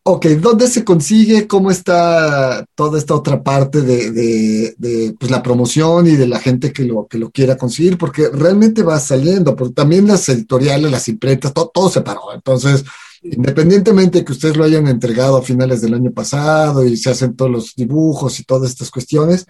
Ok, 0.05 0.25
¿dónde 0.41 0.67
se 0.67 0.83
consigue? 0.83 1.47
¿Cómo 1.47 1.71
está 1.71 2.65
toda 2.75 2.99
esta 2.99 3.15
otra 3.15 3.41
parte 3.41 3.81
de, 3.81 5.15
pues, 5.17 5.31
la 5.31 5.41
promoción 5.41 6.07
y 6.07 6.17
de 6.17 6.27
la 6.27 6.41
gente 6.41 6.73
que 6.73 6.83
lo, 6.83 7.07
que 7.07 7.17
lo 7.17 7.31
quiera 7.31 7.55
conseguir? 7.55 7.97
Porque 7.97 8.27
realmente 8.27 8.83
va 8.83 8.99
saliendo, 8.99 9.55
porque 9.55 9.73
también 9.73 10.05
las 10.05 10.27
editoriales, 10.27 10.91
las 10.91 11.07
imprentas, 11.07 11.53
todo, 11.53 11.71
todo 11.73 11.89
se 11.89 12.01
paró. 12.01 12.33
Entonces, 12.33 12.83
independientemente 13.21 14.19
de 14.19 14.25
que 14.25 14.33
ustedes 14.33 14.57
lo 14.57 14.65
hayan 14.65 14.87
entregado 14.87 15.37
a 15.37 15.41
finales 15.41 15.79
del 15.81 15.93
año 15.93 16.11
pasado 16.11 16.85
y 16.85 16.97
se 16.97 17.09
hacen 17.09 17.37
todos 17.37 17.51
los 17.51 17.73
dibujos 17.73 18.41
y 18.41 18.43
todas 18.43 18.71
estas 18.71 18.91
cuestiones, 18.91 19.45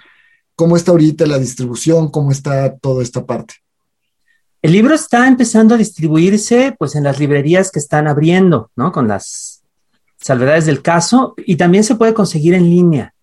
¿cómo 0.55 0.77
está 0.77 0.91
ahorita 0.91 1.25
la 1.25 1.39
distribución? 1.39 2.11
¿Cómo 2.11 2.31
está 2.31 2.77
toda 2.77 3.01
esta 3.01 3.25
parte? 3.25 3.55
El 4.61 4.73
libro 4.73 4.93
está 4.93 5.27
empezando 5.27 5.73
a 5.73 5.79
distribuirse 5.79 6.75
pues 6.77 6.93
en 6.93 7.05
las 7.05 7.19
librerías 7.19 7.71
que 7.71 7.79
están 7.79 8.07
abriendo, 8.07 8.69
¿no? 8.75 8.91
Con 8.91 9.07
las 9.07 9.62
salvedades 10.24 10.65
del 10.65 10.82
caso 10.82 11.36
y 11.38 11.57
también 11.57 11.84
se 11.84 11.95
puede 11.95 12.13
conseguir 12.13 12.53
en 12.53 12.69
línea. 12.69 13.13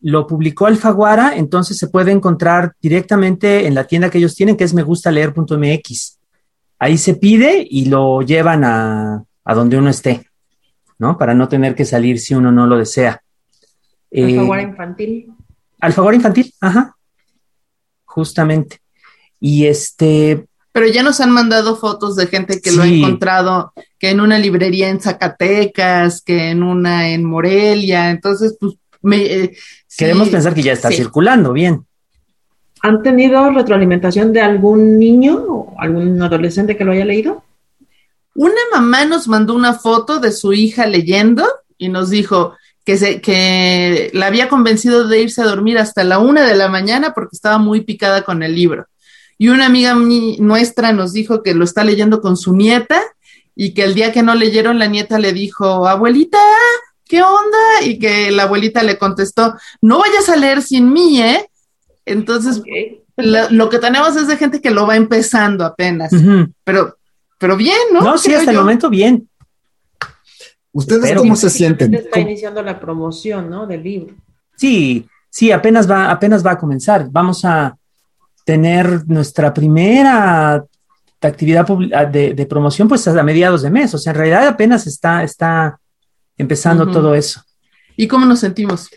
Lo 0.00 0.26
publicó 0.26 0.66
Alfaguara, 0.66 1.36
entonces 1.36 1.78
se 1.78 1.88
puede 1.88 2.12
encontrar 2.12 2.74
directamente 2.80 3.66
en 3.66 3.74
la 3.74 3.84
tienda 3.84 4.10
que 4.10 4.18
ellos 4.18 4.34
tienen, 4.34 4.56
que 4.56 4.64
es 4.64 4.74
megustaleer.mx. 4.74 6.18
Ahí 6.78 6.98
se 6.98 7.14
pide 7.14 7.66
y 7.68 7.86
lo 7.86 8.20
llevan 8.20 8.62
a, 8.62 9.24
a 9.44 9.54
donde 9.54 9.78
uno 9.78 9.90
esté, 9.90 10.26
¿no? 10.98 11.16
Para 11.18 11.34
no 11.34 11.48
tener 11.48 11.74
que 11.74 11.84
salir 11.84 12.20
si 12.20 12.34
uno 12.34 12.52
no 12.52 12.66
lo 12.66 12.76
desea. 12.76 13.22
Eh, 14.10 14.24
Alfaguara 14.24 14.62
infantil. 14.62 15.32
Alfaguara 15.80 16.16
infantil, 16.16 16.54
ajá. 16.60 16.94
Justamente. 18.04 18.80
Y 19.40 19.66
este, 19.66 20.46
Pero 20.72 20.86
ya 20.86 21.02
nos 21.02 21.20
han 21.20 21.30
mandado 21.30 21.76
fotos 21.76 22.14
de 22.16 22.26
gente 22.26 22.60
que 22.60 22.72
lo 22.72 22.82
ha 22.82 22.86
encontrado, 22.86 23.72
que 23.98 24.10
en 24.10 24.20
una 24.20 24.38
librería 24.38 24.88
en 24.88 25.00
Zacatecas, 25.00 26.22
que 26.22 26.50
en 26.50 26.62
una 26.62 27.08
en 27.08 27.24
Morelia. 27.24 28.10
Entonces, 28.10 28.56
pues, 28.60 28.74
me, 29.02 29.22
eh, 29.22 29.56
sí, 29.86 30.04
queremos 30.04 30.28
pensar 30.28 30.54
que 30.54 30.62
ya 30.62 30.72
está 30.72 30.88
sí. 30.88 30.96
circulando 30.96 31.52
bien. 31.52 31.84
¿Han 32.82 33.02
tenido 33.02 33.50
retroalimentación 33.50 34.32
de 34.32 34.40
algún 34.40 34.98
niño 34.98 35.36
o 35.36 35.74
algún 35.78 36.22
adolescente 36.22 36.76
que 36.76 36.84
lo 36.84 36.92
haya 36.92 37.04
leído? 37.04 37.42
Una 38.34 38.60
mamá 38.70 39.04
nos 39.04 39.26
mandó 39.26 39.54
una 39.54 39.74
foto 39.74 40.20
de 40.20 40.30
su 40.30 40.52
hija 40.52 40.86
leyendo 40.86 41.44
y 41.76 41.88
nos 41.88 42.10
dijo 42.10 42.54
que, 42.84 42.96
se, 42.96 43.20
que 43.20 44.10
la 44.14 44.26
había 44.28 44.48
convencido 44.48 45.08
de 45.08 45.22
irse 45.22 45.42
a 45.42 45.46
dormir 45.46 45.76
hasta 45.78 46.04
la 46.04 46.20
una 46.20 46.46
de 46.46 46.54
la 46.54 46.68
mañana 46.68 47.14
porque 47.14 47.34
estaba 47.34 47.58
muy 47.58 47.80
picada 47.80 48.22
con 48.22 48.42
el 48.42 48.54
libro. 48.54 48.86
Y 49.38 49.48
una 49.48 49.66
amiga 49.66 49.94
mi- 49.94 50.36
nuestra 50.38 50.92
nos 50.92 51.12
dijo 51.12 51.42
que 51.42 51.54
lo 51.54 51.64
está 51.64 51.84
leyendo 51.84 52.20
con 52.20 52.36
su 52.36 52.54
nieta 52.54 53.00
y 53.54 53.72
que 53.72 53.84
el 53.84 53.94
día 53.94 54.12
que 54.12 54.22
no 54.22 54.34
leyeron, 54.34 54.78
la 54.78 54.86
nieta 54.86 55.18
le 55.18 55.32
dijo, 55.32 55.86
abuelita, 55.86 56.38
¿qué 57.04 57.22
onda? 57.22 57.82
Y 57.84 57.98
que 57.98 58.30
la 58.32 58.44
abuelita 58.44 58.82
le 58.82 58.98
contestó, 58.98 59.54
no 59.80 59.98
vayas 60.00 60.28
a 60.28 60.36
leer 60.36 60.60
sin 60.62 60.92
mí, 60.92 61.20
¿eh? 61.22 61.48
Entonces, 62.04 62.62
lo, 63.16 63.50
lo 63.50 63.68
que 63.68 63.78
tenemos 63.78 64.16
es 64.16 64.26
de 64.28 64.36
gente 64.36 64.60
que 64.60 64.70
lo 64.70 64.86
va 64.86 64.96
empezando 64.96 65.64
apenas, 65.64 66.10
pero, 66.64 66.96
pero 67.38 67.56
bien, 67.56 67.78
¿no? 67.92 68.00
No, 68.00 68.18
sí, 68.18 68.32
hasta 68.34 68.50
el 68.50 68.56
momento 68.56 68.90
bien. 68.90 69.28
¿Ustedes 70.72 71.02
Pero- 71.02 71.20
cómo 71.20 71.36
se 71.36 71.50
sienten? 71.50 71.94
Está 71.94 72.10
¿Cómo- 72.10 72.28
iniciando 72.28 72.62
la 72.62 72.78
promoción, 72.78 73.48
¿no? 73.50 73.66
Del 73.66 73.82
libro. 73.82 74.14
Sí, 74.56 75.06
sí, 75.30 75.50
apenas 75.50 75.90
va, 75.90 76.10
apenas 76.10 76.44
va 76.44 76.52
a 76.52 76.58
comenzar. 76.58 77.08
Vamos 77.10 77.44
a 77.44 77.76
tener 78.48 79.06
nuestra 79.06 79.52
primera 79.52 80.64
actividad 81.20 81.66
ah, 81.94 82.06
de, 82.06 82.32
de 82.32 82.46
promoción 82.46 82.88
pues 82.88 83.06
a 83.06 83.22
mediados 83.22 83.60
de 83.60 83.68
mes. 83.68 83.92
O 83.92 83.98
sea, 83.98 84.12
en 84.12 84.16
realidad 84.16 84.48
apenas 84.48 84.86
está, 84.86 85.22
está 85.22 85.78
empezando 86.38 86.90
todo 86.90 87.14
eso. 87.14 87.42
¿Y 87.94 88.08
cómo 88.08 88.24
nos 88.24 88.40
sentimos? 88.40 88.88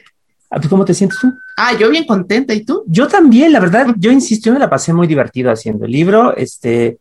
Ah, 0.49 0.55
pues, 0.55 0.69
¿Cómo 0.69 0.85
te 0.85 0.93
sientes 0.93 1.19
tú? 1.19 1.33
Ah, 1.57 1.73
yo 1.77 1.89
bien 1.89 2.05
contenta, 2.05 2.53
¿y 2.53 2.63
tú? 2.63 2.85
Yo 2.87 3.09
también, 3.09 3.51
la 3.51 3.59
verdad, 3.59 3.87
yo 3.97 4.09
insisto, 4.09 4.45
yo 4.47 4.53
me 4.53 4.59
la 4.59 4.69
pasé 4.69 4.93
muy 4.93 5.05
divertido 5.05 5.51
haciendo 5.51 5.83
el 5.83 5.91
libro, 5.91 6.33
este, 6.37 6.99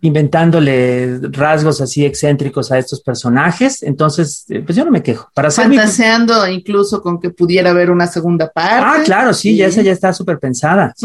inventándole 0.00 1.18
rasgos 1.32 1.80
así 1.80 2.04
excéntricos 2.04 2.70
a 2.70 2.78
estos 2.78 3.00
personajes. 3.02 3.82
Entonces, 3.82 4.44
eh, 4.48 4.62
pues 4.64 4.76
yo 4.76 4.84
no 4.84 4.90
me 4.90 5.02
quejo. 5.02 5.28
Para 5.34 5.48
mi- 5.48 5.54
Fantaseando 5.76 6.46
incluso 6.48 7.00
con 7.02 7.20
que 7.20 7.30
pudiera 7.30 7.70
haber 7.70 7.90
una 7.90 8.06
segunda 8.06 8.50
parte. 8.50 9.00
Ah, 9.00 9.02
claro, 9.04 9.32
sí, 9.34 9.56
ya 9.56 9.66
esa 9.66 9.82
ya 9.82 9.92
está 9.92 10.12
súper 10.12 10.38
pensada. 10.38 10.94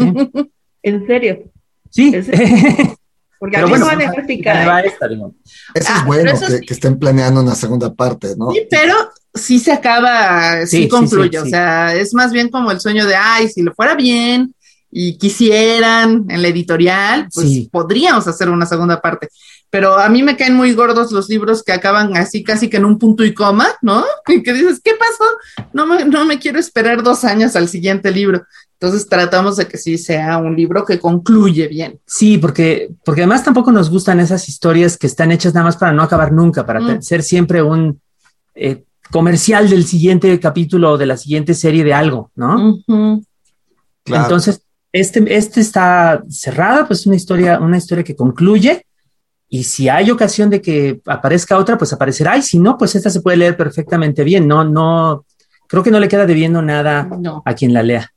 Sí, 0.84 0.90
¿En 0.90 1.06
serio? 1.06 1.38
sí. 1.90 2.12
Porque 3.38 3.56
Pero 3.56 3.66
a 3.66 3.70
mí 3.70 3.70
bueno, 3.78 3.84
no 3.90 3.96
me 3.96 4.04
pues, 4.04 4.08
deja 4.10 4.22
ya 4.22 4.26
picar. 4.26 4.68
va 4.68 4.80
esta, 4.80 5.08
digo. 5.08 5.34
Eso 5.74 5.88
Ah, 5.92 5.98
es 5.98 6.04
bueno, 6.06 6.22
pero 6.24 6.36
eso 6.36 6.46
que, 6.46 6.58
sí. 6.58 6.66
que 6.66 6.74
estén 6.74 6.98
planeando 6.98 7.40
una 7.42 7.54
segunda 7.54 7.92
parte, 7.92 8.34
¿no? 8.38 8.50
Sí, 8.52 8.66
pero 8.70 8.94
sí 9.34 9.58
se 9.58 9.72
acaba, 9.72 10.64
sí, 10.66 10.82
Sí, 10.84 10.88
concluye. 10.88 11.30
sí, 11.32 11.36
o 11.38 11.44
sí. 11.44 11.50
sea, 11.50 11.94
es 11.94 12.14
más 12.14 12.32
bien 12.32 12.48
como 12.48 12.70
el 12.70 12.80
sueño 12.80 13.06
de, 13.06 13.16
ay, 13.16 13.48
si 13.48 13.62
le 13.62 13.72
fuera 13.72 13.94
bien 13.96 14.54
y 14.96 15.18
quisieran 15.18 16.24
en 16.28 16.40
la 16.40 16.46
editorial, 16.48 17.28
pues 17.34 17.48
Sí. 17.48 17.68
podríamos 17.72 18.28
hacer 18.28 18.48
una 18.48 18.64
segunda 18.64 19.00
parte. 19.00 19.28
Pero 19.68 19.98
a 19.98 20.08
mí 20.08 20.22
me 20.22 20.36
caen 20.36 20.54
muy 20.54 20.72
gordos 20.72 21.10
los 21.10 21.28
libros 21.28 21.64
que 21.64 21.72
acaban 21.72 22.16
así, 22.16 22.44
casi 22.44 22.70
que 22.70 22.76
en 22.76 22.84
un 22.84 22.96
punto 22.96 23.24
y 23.24 23.34
coma, 23.34 23.66
¿no? 23.82 24.04
Y 24.28 24.40
que 24.44 24.52
dices, 24.52 24.80
¿qué 24.84 24.92
pasó? 24.96 25.68
No 25.72 25.84
me, 25.84 26.04
no 26.04 26.24
me 26.24 26.38
quiero 26.38 26.60
esperar 26.60 27.02
dos 27.02 27.24
años 27.24 27.56
al 27.56 27.68
siguiente 27.68 28.12
libro. 28.12 28.44
Entonces 28.78 29.08
tratamos 29.08 29.56
de 29.56 29.66
que 29.66 29.78
sí 29.78 29.98
sea 29.98 30.38
un 30.38 30.54
libro 30.54 30.84
que 30.84 31.00
concluye 31.00 31.66
bien. 31.66 31.98
Sí, 32.06 32.38
porque, 32.38 32.90
porque 33.04 33.22
además 33.22 33.42
tampoco 33.42 33.72
nos 33.72 33.90
gustan 33.90 34.20
esas 34.20 34.48
historias 34.48 34.96
que 34.96 35.08
están 35.08 35.32
hechas 35.32 35.54
nada 35.54 35.64
más 35.66 35.76
para 35.76 35.92
no 35.92 36.02
acabar 36.04 36.30
nunca, 36.32 36.64
para 36.64 36.78
Mm. 36.80 37.02
ser 37.02 37.22
siempre 37.24 37.62
un 37.62 38.00
eh, 38.54 38.84
comercial 39.10 39.68
del 39.68 39.84
siguiente 39.86 40.38
capítulo 40.38 40.92
o 40.92 40.98
de 40.98 41.06
la 41.06 41.16
siguiente 41.16 41.52
serie 41.54 41.82
de 41.82 41.92
algo, 41.94 42.30
¿no? 42.36 42.78
Claro. 44.04 44.24
Entonces, 44.24 44.62
este, 45.00 45.18
este 45.36 45.60
está 45.60 46.22
cerrada, 46.28 46.86
pues 46.86 47.04
una 47.06 47.16
historia, 47.16 47.58
una 47.58 47.78
historia 47.78 48.04
que 48.04 48.14
concluye 48.16 48.86
Y 49.48 49.64
si 49.64 49.88
hay 49.88 50.10
ocasión 50.10 50.48
de 50.50 50.60
que 50.60 51.00
aparezca 51.06 51.58
otra, 51.58 51.76
pues 51.76 51.92
aparecerá. 51.92 52.36
Y 52.36 52.42
si 52.42 52.58
no, 52.58 52.76
pues 52.78 52.94
esta 52.94 53.10
se 53.10 53.20
puede 53.20 53.36
leer 53.36 53.56
perfectamente 53.56 54.24
bien. 54.24 54.46
No, 54.48 54.64
no, 54.64 55.24
creo 55.68 55.82
que 55.82 55.90
no 55.90 56.00
le 56.00 56.08
queda 56.08 56.26
debiendo 56.26 56.60
nada 56.62 57.04
No. 57.20 57.42
a 57.44 57.54
quien 57.54 57.72
la 57.72 57.82
lea. 57.82 58.10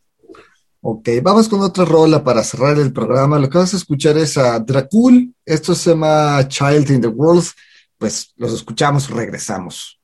Ok, 0.81 1.09
vamos 1.21 1.49
con 1.49 1.61
otra 1.61 1.83
rola 1.85 2.23
para 2.23 2.43
cerrar 2.43 2.77
el 2.79 2.93
programa. 2.93 3.39
Lo 3.39 3.49
que 3.49 3.57
vas 3.57 3.73
a 3.73 3.77
escuchar 3.77 4.15
es 4.17 4.37
a 4.37 4.59
Dracul. 4.59 5.33
Esto 5.45 5.75
se 5.75 5.89
llama 5.91 6.47
Child 6.47 6.89
in 6.91 7.01
the 7.01 7.07
World. 7.07 7.45
Pues 7.97 8.31
los 8.37 8.53
escuchamos, 8.53 9.09
regresamos. 9.09 9.96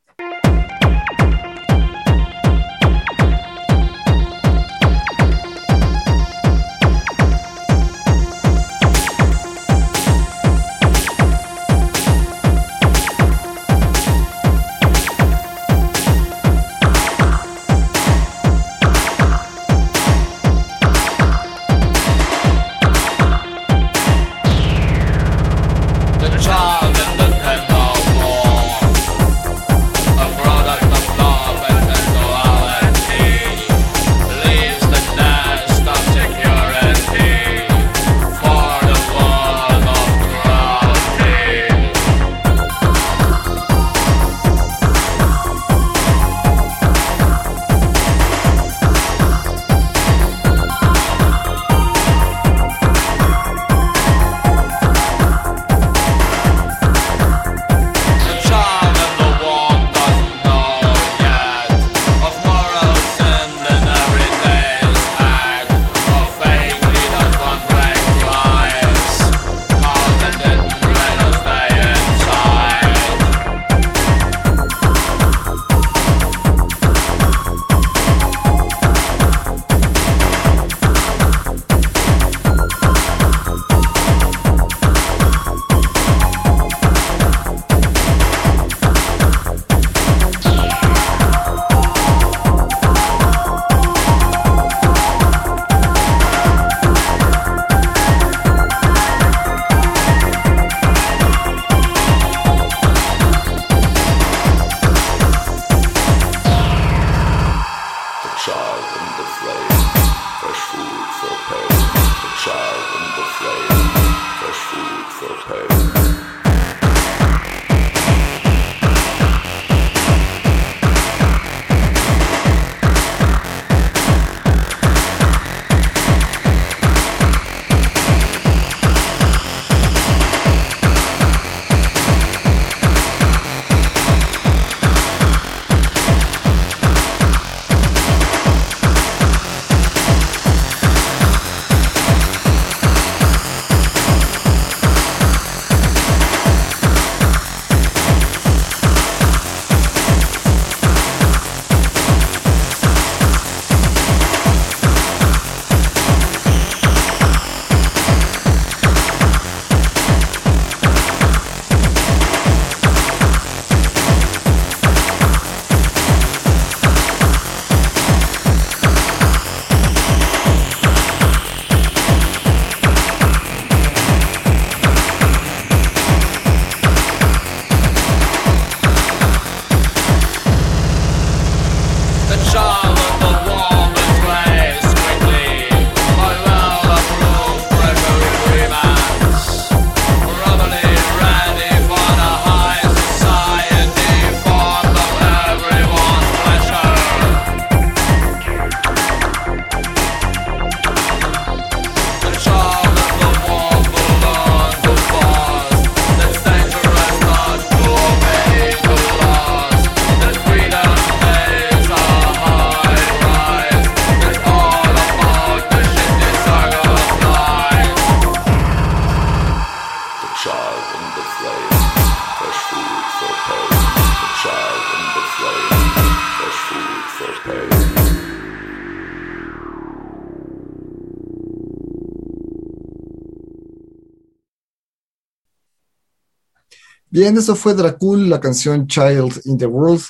Bien, 237.13 237.37
eso 237.37 237.55
fue 237.55 237.75
Dracul, 237.75 238.27
la 238.27 238.39
canción 238.39 238.87
Child 238.87 239.41
in 239.45 239.59
the 239.59 239.67
World. 239.67 240.01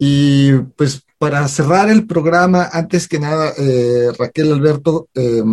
Y 0.00 0.50
pues 0.76 1.00
para 1.16 1.46
cerrar 1.46 1.88
el 1.88 2.08
programa, 2.08 2.68
antes 2.72 3.06
que 3.06 3.20
nada, 3.20 3.52
eh, 3.56 4.08
Raquel 4.18 4.52
Alberto, 4.54 5.08
eh, 5.14 5.44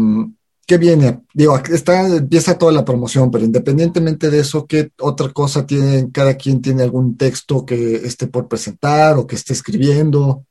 ¿qué 0.66 0.80
viene? 0.80 1.22
Digo, 1.36 1.56
está, 1.72 2.08
empieza 2.08 2.58
toda 2.58 2.72
la 2.72 2.84
promoción, 2.84 3.30
pero 3.30 3.45
independientemente 3.45 4.32
de 4.32 4.39
eso, 4.39 4.66
¿qué 4.66 4.89
otra 5.00 5.32
cosa 5.32 5.68
tiene? 5.68 6.10
Cada 6.12 6.34
quien 6.34 6.64
tiene 6.64 6.82
algún 6.82 7.16
texto 7.16 7.64
que 7.64 7.98
esté 7.98 8.26
por 8.26 8.48
presentar 8.48 9.20
o 9.20 9.28
que 9.28 9.36
esté 9.36 9.54
escribiendo. 9.54 10.48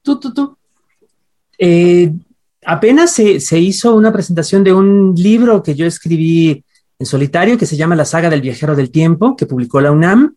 Tú, 0.00 0.20
tú, 0.20 0.32
tú. 0.32 0.56
Eh, 1.58 2.12
apenas 2.64 3.10
se, 3.10 3.40
se 3.40 3.58
hizo 3.58 3.96
una 3.96 4.12
presentación 4.12 4.62
de 4.62 4.72
un 4.72 5.12
libro 5.16 5.60
que 5.60 5.74
yo 5.74 5.86
escribí 5.86 6.62
en 6.98 7.06
solitario 7.06 7.58
que 7.58 7.66
se 7.66 7.76
llama 7.76 7.96
La 7.96 8.04
saga 8.04 8.30
del 8.30 8.40
viajero 8.40 8.74
del 8.74 8.90
tiempo, 8.90 9.36
que 9.36 9.46
publicó 9.46 9.80
la 9.80 9.92
UNAM, 9.92 10.36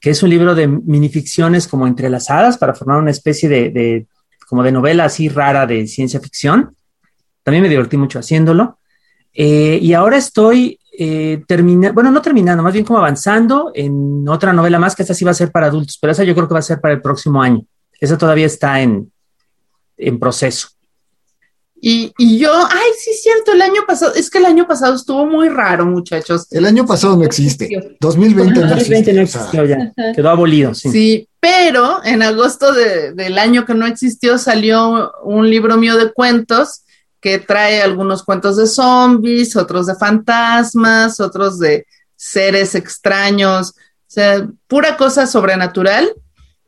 que 0.00 0.10
es 0.10 0.22
un 0.22 0.30
libro 0.30 0.54
de 0.54 0.66
minificciones 0.68 1.66
como 1.66 1.86
entrelazadas 1.86 2.58
para 2.58 2.74
formar 2.74 2.98
una 2.98 3.10
especie 3.10 3.48
de, 3.48 3.70
de 3.70 4.06
como 4.48 4.62
de 4.62 4.72
novela 4.72 5.04
así 5.06 5.28
rara 5.28 5.66
de 5.66 5.86
ciencia 5.86 6.20
ficción. 6.20 6.76
También 7.42 7.62
me 7.62 7.68
divertí 7.68 7.96
mucho 7.96 8.18
haciéndolo. 8.18 8.78
Eh, 9.32 9.78
y 9.82 9.92
ahora 9.94 10.16
estoy 10.16 10.78
eh, 10.96 11.42
termina, 11.48 11.90
bueno, 11.90 12.10
no 12.10 12.22
terminando, 12.22 12.62
más 12.62 12.72
bien 12.72 12.84
como 12.84 12.98
avanzando 13.00 13.72
en 13.74 14.28
otra 14.28 14.52
novela 14.52 14.78
más, 14.78 14.94
que 14.94 15.02
esta 15.02 15.14
sí 15.14 15.24
va 15.24 15.32
a 15.32 15.34
ser 15.34 15.50
para 15.50 15.66
adultos, 15.66 15.98
pero 16.00 16.12
esa 16.12 16.22
yo 16.22 16.34
creo 16.34 16.46
que 16.46 16.54
va 16.54 16.60
a 16.60 16.62
ser 16.62 16.80
para 16.80 16.94
el 16.94 17.02
próximo 17.02 17.42
año. 17.42 17.64
Esa 17.98 18.16
todavía 18.16 18.46
está 18.46 18.80
en, 18.80 19.10
en 19.96 20.18
proceso. 20.20 20.68
Y, 21.86 22.14
y 22.16 22.38
yo, 22.38 22.50
ay, 22.54 22.90
sí, 22.98 23.10
es 23.10 23.22
cierto, 23.22 23.52
el 23.52 23.60
año 23.60 23.82
pasado, 23.86 24.14
es 24.14 24.30
que 24.30 24.38
el 24.38 24.46
año 24.46 24.66
pasado 24.66 24.94
estuvo 24.94 25.26
muy 25.26 25.50
raro, 25.50 25.84
muchachos. 25.84 26.46
El 26.50 26.64
año 26.64 26.86
pasado 26.86 27.14
no 27.14 27.24
existe. 27.24 27.68
2020 28.00 28.58
no 28.60 28.68
2020 28.68 29.12
no 29.12 29.20
existe. 29.20 29.20
o 29.20 29.26
sea, 29.26 29.62
existió 29.62 29.64
ya, 29.66 30.12
quedó 30.14 30.30
abolido, 30.30 30.72
sí. 30.74 30.90
Sí, 30.90 31.28
pero 31.40 32.02
en 32.02 32.22
agosto 32.22 32.72
de- 32.72 33.12
del 33.12 33.36
año 33.38 33.66
que 33.66 33.74
no 33.74 33.86
existió 33.86 34.38
salió 34.38 35.12
un 35.24 35.50
libro 35.50 35.76
mío 35.76 35.98
de 35.98 36.10
cuentos 36.10 36.84
que 37.20 37.38
trae 37.38 37.82
algunos 37.82 38.22
cuentos 38.22 38.56
de 38.56 38.66
zombies, 38.66 39.54
otros 39.54 39.86
de 39.86 39.94
fantasmas, 39.94 41.20
otros 41.20 41.58
de 41.58 41.86
seres 42.16 42.74
extraños, 42.74 43.70
o 43.76 44.10
sea, 44.14 44.46
pura 44.68 44.96
cosa 44.96 45.26
sobrenatural, 45.26 46.08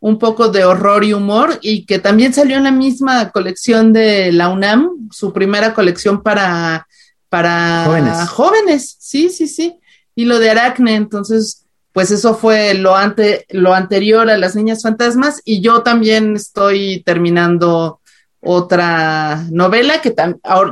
un 0.01 0.19
poco 0.19 0.49
de 0.49 0.65
horror 0.65 1.05
y 1.05 1.13
humor, 1.13 1.59
y 1.63 1.87
que 1.87 1.99
también 1.99 2.33
salió 2.33 2.57
en 2.57 2.65
la 2.65 2.71
misma 2.71 3.31
colección 3.31 3.93
de 3.93 4.33
la 4.33 4.49
UNAM, 4.49 5.09
su 5.11 5.33
primera 5.33 5.75
colección 5.75 6.23
para, 6.23 6.87
para 7.29 7.85
Jóvenes. 7.87 8.29
jóvenes, 8.29 8.97
sí, 8.99 9.31
sí, 9.31 9.49
sí, 9.49 9.79
y 10.15 10.25
lo 10.25 10.39
de 10.39 10.51
Aracne, 10.51 10.95
entonces 10.95 11.67
pues 11.97 12.11
eso 12.11 12.35
fue 12.35 12.75
lo, 12.75 12.95
ante, 12.95 13.47
lo 13.49 13.73
anterior 13.73 14.29
a 14.29 14.37
las 14.37 14.55
niñas 14.55 14.83
fantasmas 14.83 15.41
y 15.47 15.63
yo 15.63 15.83
también 15.83 16.37
estoy 16.37 17.03
terminando 17.07 18.03
otra 18.41 19.47
novela 19.51 20.03
que 20.03 20.15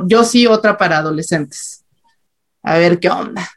yo 0.05 0.23
sí 0.23 0.45
otra 0.45 0.77
para 0.77 0.99
adolescentes. 0.99 1.83
A 2.61 2.77
ver 2.77 2.99
qué 2.99 3.09
onda. 3.09 3.49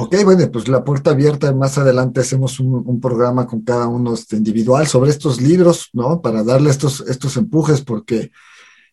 Ok, 0.00 0.14
bueno, 0.24 0.48
pues 0.52 0.68
la 0.68 0.84
puerta 0.84 1.10
abierta, 1.10 1.52
más 1.52 1.76
adelante 1.76 2.20
hacemos 2.20 2.60
un, 2.60 2.84
un 2.86 3.00
programa 3.00 3.46
con 3.46 3.62
cada 3.62 3.88
uno 3.88 4.14
este, 4.14 4.36
individual 4.36 4.86
sobre 4.86 5.10
estos 5.10 5.40
libros, 5.40 5.88
¿no? 5.92 6.20
Para 6.20 6.44
darle 6.44 6.70
estos, 6.70 7.00
estos 7.08 7.36
empujes, 7.36 7.80
porque, 7.80 8.30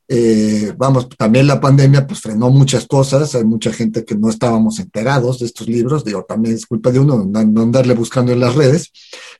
eh, 0.07 0.73
vamos, 0.77 1.07
también 1.09 1.45
la 1.45 1.59
pandemia 1.59 2.07
pues 2.07 2.21
frenó 2.21 2.49
muchas 2.49 2.87
cosas, 2.87 3.35
hay 3.35 3.43
mucha 3.43 3.71
gente 3.71 4.03
que 4.03 4.15
no 4.15 4.29
estábamos 4.29 4.79
enterados 4.79 5.39
de 5.39 5.45
estos 5.45 5.67
libros, 5.67 6.03
digo, 6.03 6.25
también 6.27 6.55
es 6.55 6.65
culpa 6.65 6.91
de 6.91 6.99
uno 6.99 7.23
no, 7.23 7.43
no 7.43 7.61
andarle 7.61 7.93
buscando 7.93 8.31
en 8.31 8.39
las 8.39 8.55
redes, 8.55 8.91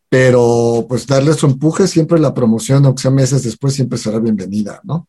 pero 0.09 0.85
pues 0.87 1.07
darle 1.07 1.33
su 1.33 1.47
empuje, 1.47 1.87
siempre 1.87 2.19
la 2.19 2.33
promoción, 2.33 2.85
aunque 2.85 3.01
sea 3.01 3.11
meses 3.11 3.43
después, 3.43 3.73
siempre 3.73 3.97
será 3.97 4.19
bienvenida, 4.19 4.81
¿no? 4.83 5.07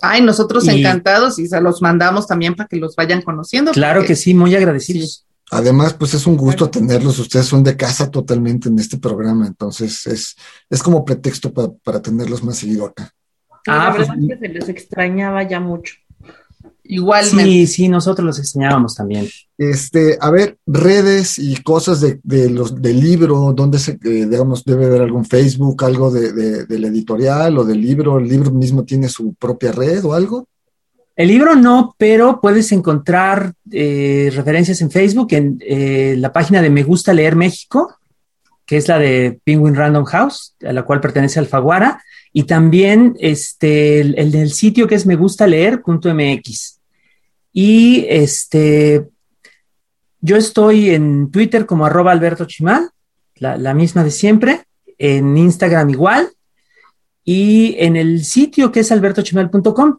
Ay, 0.00 0.22
nosotros 0.22 0.64
Y- 0.66 0.70
encantados 0.70 1.38
y 1.38 1.46
se 1.46 1.60
los 1.60 1.80
mandamos 1.82 2.26
también 2.26 2.54
para 2.54 2.66
que 2.68 2.76
los 2.76 2.96
vayan 2.96 3.20
conociendo. 3.22 3.72
Claro 3.72 4.00
porque- 4.00 4.14
que 4.14 4.16
sí, 4.16 4.32
muy 4.34 4.54
agradecidos. 4.54 5.26
Además, 5.52 5.94
pues 5.94 6.14
es 6.14 6.26
un 6.26 6.36
gusto 6.36 6.70
tenerlos. 6.70 7.18
Ustedes 7.18 7.46
son 7.46 7.62
de 7.62 7.76
casa 7.76 8.10
totalmente 8.10 8.68
en 8.70 8.78
este 8.78 8.96
programa, 8.98 9.46
entonces 9.46 10.06
es, 10.06 10.34
es 10.70 10.82
como 10.82 11.04
pretexto 11.04 11.52
pa- 11.52 11.70
para 11.84 12.00
tenerlos 12.00 12.42
más 12.42 12.56
seguido 12.56 12.86
acá. 12.86 13.12
Ah, 13.66 13.90
la 13.90 13.94
pues- 13.96 14.08
verdad 14.08 14.22
es 14.22 14.28
que 14.40 14.46
se 14.46 14.52
les 14.54 14.68
extrañaba 14.68 15.42
ya 15.48 15.60
mucho. 15.60 15.94
Igualmente. 16.84 17.44
Sí, 17.44 17.66
sí, 17.68 17.88
nosotros 17.88 18.26
los 18.26 18.38
enseñábamos 18.38 18.94
también. 18.96 19.28
Este, 19.56 20.18
a 20.20 20.30
ver, 20.30 20.58
redes 20.66 21.38
y 21.38 21.56
cosas 21.62 22.00
de, 22.00 22.18
de 22.24 22.50
los 22.50 22.82
del 22.82 22.98
libro, 23.00 23.52
donde 23.54 23.78
se, 23.78 23.92
eh, 23.92 24.26
digamos, 24.26 24.64
debe 24.64 24.86
haber 24.86 25.02
algún 25.02 25.24
Facebook, 25.24 25.84
algo 25.84 26.10
de, 26.10 26.32
de- 26.32 26.66
del 26.66 26.84
editorial 26.86 27.56
o 27.58 27.64
del 27.64 27.80
libro. 27.80 28.18
¿El 28.18 28.28
libro 28.28 28.50
mismo 28.50 28.84
tiene 28.84 29.08
su 29.08 29.34
propia 29.34 29.70
red 29.72 30.04
o 30.04 30.12
algo? 30.12 30.48
El 31.14 31.28
libro 31.28 31.54
no, 31.54 31.94
pero 31.98 32.40
puedes 32.40 32.72
encontrar 32.72 33.52
eh, 33.70 34.30
referencias 34.34 34.80
en 34.80 34.90
Facebook, 34.90 35.28
en 35.32 35.58
eh, 35.60 36.14
la 36.18 36.32
página 36.32 36.62
de 36.62 36.70
Me 36.70 36.82
Gusta 36.82 37.12
Leer 37.12 37.36
México, 37.36 37.96
que 38.64 38.78
es 38.78 38.88
la 38.88 38.98
de 38.98 39.38
Penguin 39.44 39.74
Random 39.74 40.04
House, 40.04 40.54
a 40.64 40.72
la 40.72 40.84
cual 40.84 41.00
pertenece 41.00 41.38
Alfaguara, 41.38 42.02
y 42.32 42.44
también 42.44 43.14
este, 43.20 44.00
el, 44.00 44.18
el 44.18 44.30
del 44.30 44.52
sitio 44.52 44.86
que 44.86 44.94
es 44.94 45.04
megustaleer.mx. 45.04 46.80
Y 47.52 48.06
este, 48.08 49.08
yo 50.20 50.36
estoy 50.36 50.90
en 50.90 51.30
Twitter 51.30 51.66
como 51.66 51.84
arroba 51.84 52.12
Alberto 52.12 52.46
Chimal, 52.46 52.88
la, 53.36 53.58
la 53.58 53.74
misma 53.74 54.02
de 54.02 54.10
siempre, 54.10 54.62
en 54.96 55.36
Instagram 55.36 55.90
igual, 55.90 56.30
y 57.24 57.76
en 57.78 57.96
el 57.96 58.24
sitio 58.24 58.72
que 58.72 58.80
es 58.80 58.90
albertochimal.com. 58.90 59.98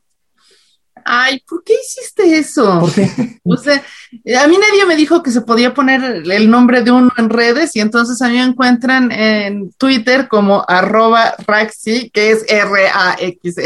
Ay, 1.06 1.42
¿por 1.48 1.64
qué 1.64 1.74
hiciste 1.74 2.38
eso? 2.38 2.80
¿Por 2.82 2.94
qué? 2.94 3.10
O 3.46 3.58
sea, 3.58 3.76
a 3.76 4.48
mí 4.48 4.58
nadie 4.58 4.86
me 4.88 4.96
dijo 4.96 5.22
que 5.22 5.30
se 5.30 5.42
podía 5.42 5.74
poner 5.74 6.24
el 6.26 6.50
nombre 6.50 6.82
de 6.82 6.92
uno 6.92 7.12
en 7.18 7.30
redes 7.30 7.76
y 7.76 7.82
entonces 7.82 8.22
a 8.22 8.30
mí 8.30 8.36
me 8.36 8.44
encuentran 8.44 9.12
en 9.12 9.74
Twitter 9.74 10.30
como 10.30 10.64
arroba 10.68 11.36
Raxi, 11.46 12.10
que 12.10 12.32
es 12.32 12.46
R-A-X-X-I-E 12.48 13.62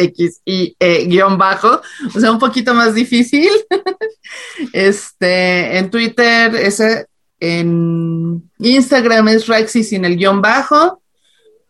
guion 1.06 1.38
bajo, 1.38 1.80
o 2.14 2.20
sea, 2.20 2.32
un 2.32 2.40
poquito 2.40 2.74
más 2.74 2.94
difícil. 2.94 3.50
Este, 4.74 5.78
en 5.78 5.90
Twitter, 5.90 6.54
ese, 6.56 7.06
en 7.40 8.52
Instagram 8.60 9.30
es 9.30 9.48
Raxi 9.48 9.86
sin 9.86 10.04
el 10.04 10.18
guion 10.18 10.42
bajo 10.42 11.02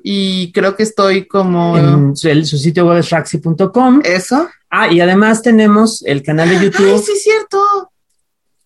y 0.10 0.52
creo 0.54 0.76
que 0.78 0.84
estoy 0.84 1.28
como... 1.28 1.78
En 1.78 2.16
su, 2.16 2.30
el- 2.30 2.46
su 2.46 2.58
sitio 2.58 2.86
web 2.88 3.00
es 3.00 3.10
raxi.com. 3.10 4.02
¿Eso? 4.06 4.48
Ah, 4.70 4.88
y 4.90 5.02
además 5.02 5.42
tenemos 5.42 6.02
el 6.06 6.24
canal 6.24 6.48
de 6.50 6.64
YouTube 6.64 6.94
Ay, 6.94 7.00
sí, 7.00 7.12
es 7.14 7.24
cierto. 7.24 7.92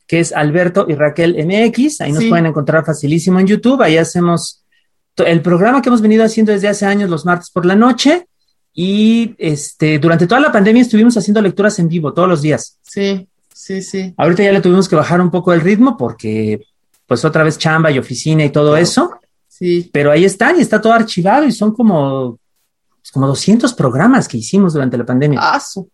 que 0.08 0.20
es 0.20 0.34
Alberto 0.34 0.86
y 0.88 0.94
Raquel 0.94 1.36
MX. 1.44 2.02
Ahí 2.02 2.12
nos 2.12 2.22
Sí. 2.24 2.30
pueden 2.30 2.46
encontrar 2.46 2.86
facilísimo 2.86 3.40
en 3.40 3.48
YouTube. 3.48 3.82
Ahí 3.82 3.98
hacemos 3.98 4.64
el 5.18 5.42
programa 5.42 5.82
que 5.82 5.90
hemos 5.90 6.02
venido 6.02 6.24
haciendo 6.24 6.52
desde 6.52 6.68
hace 6.68 6.86
años 6.86 7.10
los 7.10 7.26
martes 7.26 7.50
por 7.50 7.66
la 7.66 7.76
noche. 7.76 8.28
Y 8.74 9.34
este, 9.40 9.98
durante 10.00 10.28
toda 10.28 10.42
la 10.42 10.52
pandemia 10.52 10.84
estuvimos 10.84 11.18
haciendo 11.18 11.42
lecturas 11.42 11.78
en 11.80 11.88
vivo 11.88 12.14
todos 12.14 12.30
los 12.30 12.42
días. 12.44 12.78
Sí, 12.84 13.28
sí, 13.54 13.82
sí. 13.82 14.14
Ahorita 14.16 14.44
ya 14.44 14.52
le 14.52 14.62
tuvimos 14.62 14.88
que 14.88 14.96
bajar 14.96 15.20
un 15.22 15.32
poco 15.32 15.54
el 15.54 15.62
ritmo 15.62 15.98
porque 15.98 16.62
pues 17.08 17.26
otra 17.26 17.44
vez 17.44 17.58
chamba 17.58 17.90
y 17.92 17.98
oficina 18.00 18.46
y 18.46 18.50
todo 18.52 18.72
Claro. 18.72 18.84
eso. 18.84 19.12
Sí. 19.62 19.90
Pero 19.94 20.12
ahí 20.12 20.26
están 20.26 20.58
y 20.58 20.62
está 20.62 20.82
todo 20.82 20.92
archivado 20.94 21.46
y 21.46 21.52
son 21.52 21.72
como, 21.72 22.40
pues, 23.00 23.12
como 23.12 23.28
200 23.28 23.74
programas 23.76 24.28
que 24.28 24.38
hicimos 24.38 24.74
durante 24.74 24.98
la 24.98 25.06
pandemia. 25.06 25.40
Ah, 25.42 25.60
su- 25.60 25.88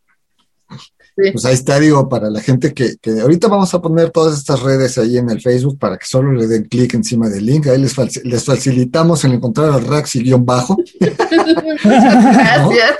Pues 1.33 1.43
ahí 1.45 1.55
está, 1.55 1.79
digo, 1.79 2.07
para 2.07 2.29
la 2.29 2.39
gente 2.41 2.73
que, 2.75 2.95
que 3.01 3.19
ahorita 3.19 3.47
vamos 3.47 3.73
a 3.73 3.81
poner 3.81 4.11
todas 4.11 4.37
estas 4.37 4.61
redes 4.61 4.97
ahí 4.99 5.17
en 5.17 5.29
el 5.31 5.41
Facebook 5.41 5.79
para 5.79 5.97
que 5.97 6.05
solo 6.05 6.31
le 6.31 6.45
den 6.47 6.65
clic 6.65 6.93
encima 6.93 7.27
del 7.27 7.43
link. 7.45 7.65
Ahí 7.67 7.81
les, 7.81 7.95
faci- 7.97 8.21
les 8.23 8.45
facilitamos 8.45 9.23
el 9.25 9.33
encontrar 9.33 9.71
al 9.71 9.83
Raxi-bajo. 9.85 10.77
Gracias. 11.83 12.97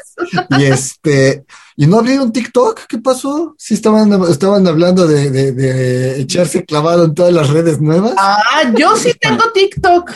Y 0.57 0.63
este, 0.65 1.45
y 1.75 1.85
no 1.87 1.99
abrieron 1.99 2.31
TikTok, 2.31 2.81
¿qué 2.87 2.97
pasó? 2.97 3.55
Sí 3.57 3.75
estaban, 3.75 4.11
estaban 4.29 4.65
hablando 4.67 5.05
de, 5.07 5.29
de- 5.29 5.51
de 5.51 6.19
echarse 6.21 6.65
clavado 6.65 7.05
en 7.05 7.13
todas 7.13 7.33
las 7.33 7.49
redes 7.49 7.79
nuevas. 7.79 8.13
Ah, 8.17 8.71
yo 8.75 8.95
sí 8.95 9.13
tengo 9.19 9.43
TikTok, 9.53 10.11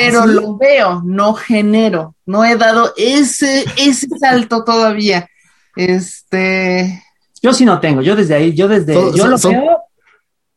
pero 0.00 0.20
¿Ah, 0.22 0.26
sí? 0.26 0.32
lo 0.34 0.56
veo, 0.56 1.02
no 1.04 1.34
genero. 1.34 2.14
No 2.26 2.44
he 2.44 2.56
dado 2.56 2.92
ese, 2.96 3.64
ese 3.76 4.06
salto 4.20 4.64
todavía. 4.64 5.28
Este, 5.76 7.02
Yo 7.42 7.52
sí 7.52 7.64
no 7.64 7.80
tengo, 7.80 8.02
yo 8.02 8.14
desde 8.16 8.34
ahí, 8.34 8.54
yo 8.54 8.68
desde, 8.68 8.94
yo 9.14 9.26
lo 9.26 9.38
veo 9.38 9.78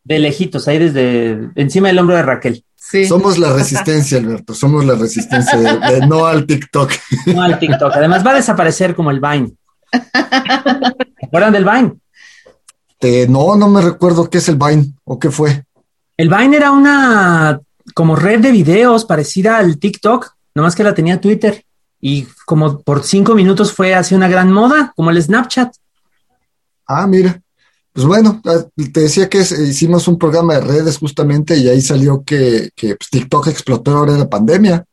de 0.04 0.20
lejitos, 0.20 0.68
ahí 0.68 0.80
desde 0.80 1.50
encima 1.56 1.88
del 1.90 2.00
hombro 2.00 2.16
de 2.16 2.24
Raquel, 2.24 2.66
sí. 2.76 3.06
Somos 3.06 3.38
la 3.38 3.54
resistencia, 3.54 4.18
Alberto, 4.18 4.54
somos 4.56 4.84
la 4.84 4.96
resistencia 4.96 5.58
de, 5.60 5.78
de 6.00 6.08
no 6.08 6.26
al 6.26 6.46
TikTok. 6.48 6.92
no 7.28 7.44
al 7.44 7.60
TikTok. 7.60 7.94
Además 7.96 8.26
va 8.26 8.32
a 8.32 8.36
desaparecer 8.36 8.96
como 8.96 9.12
el 9.12 9.20
Vine. 9.20 9.52
¿Se 9.94 11.26
acuerdan 11.28 11.54
del 11.54 11.66
Vine? 11.66 11.94
Te- 13.00 13.28
no, 13.28 13.56
no 13.56 13.68
me 13.70 13.82
recuerdo 13.82 14.30
qué 14.30 14.40
es 14.40 14.50
el 14.50 14.56
Vine 14.58 14.94
o 15.04 15.20
qué 15.20 15.30
fue. 15.30 15.64
El 16.18 16.30
Vine 16.30 16.58
era 16.58 16.72
una 16.72 17.60
como 17.94 18.16
red 18.16 18.40
de 18.40 18.52
videos 18.52 19.06
parecida 19.06 19.58
al 19.58 19.78
TikTok, 19.78 20.32
nomás 20.56 20.76
que 20.76 20.84
la 20.84 20.94
tenía 20.94 21.22
Twitter. 21.22 21.64
Y 22.00 22.28
como 22.46 22.80
por 22.82 23.04
cinco 23.04 23.36
minutos 23.36 23.72
fue 23.74 23.94
así 23.94 24.16
una 24.16 24.28
gran 24.28 24.52
moda, 24.52 24.92
como 24.96 25.12
el 25.12 25.22
Snapchat. 25.22 25.74
Ah, 26.88 27.08
mira. 27.08 27.42
Pues 27.94 28.06
bueno, 28.08 28.42
ah, 28.46 28.64
te 28.94 29.02
decía 29.02 29.30
que 29.30 29.40
es- 29.40 29.52
hicimos 29.52 30.08
un 30.08 30.18
programa 30.18 30.56
de 30.56 30.62
redes 30.62 30.98
justamente 30.98 31.58
y 31.58 31.68
ahí 31.68 31.82
salió 31.82 32.24
que, 32.26 32.70
que, 32.76 32.96
pues, 32.96 33.10
TikTok 33.10 33.48
explotó 33.48 33.98
ahora 33.98 34.14
en 34.14 34.20
la 34.20 34.30
pandemia, 34.30 34.86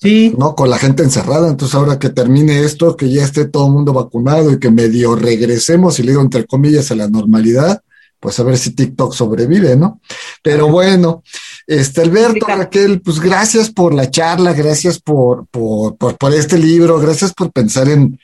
Sí, 0.00 0.32
¿no? 0.38 0.54
Con 0.54 0.70
la 0.70 0.78
gente 0.78 1.02
encerrada. 1.02 1.48
Entonces 1.48 1.74
ahora 1.74 1.98
que 1.98 2.08
termine 2.10 2.60
esto, 2.60 2.96
que 2.96 3.10
ya 3.10 3.24
esté 3.24 3.46
todo 3.46 3.66
el 3.66 3.72
mundo 3.72 3.92
vacunado 3.92 4.52
y 4.52 4.60
que 4.60 4.70
medio 4.70 5.16
regresemos, 5.16 5.98
y 5.98 6.04
le 6.04 6.12
digo 6.12 6.22
entre 6.22 6.46
comillas, 6.46 6.92
a 6.92 6.94
la 6.94 7.08
normalidad, 7.08 7.82
pues 8.20 8.38
a 8.40 8.42
ver 8.42 8.58
si 8.58 8.70
TikTok 8.72 9.14
sobrevive, 9.14 9.76
¿no? 9.76 10.00
Pero 10.42 10.68
bueno, 10.68 11.22
este 11.66 12.02
Alberto, 12.02 12.46
Raquel, 12.46 13.00
pues 13.00 13.20
gracias 13.20 13.70
por 13.70 13.94
la 13.94 14.10
charla, 14.10 14.52
gracias 14.52 14.98
por, 15.00 15.46
por, 15.48 15.96
por, 15.96 16.16
por 16.16 16.34
este 16.34 16.58
libro, 16.58 16.98
gracias 16.98 17.32
por 17.32 17.52
pensar 17.52 17.88
en, 17.88 18.18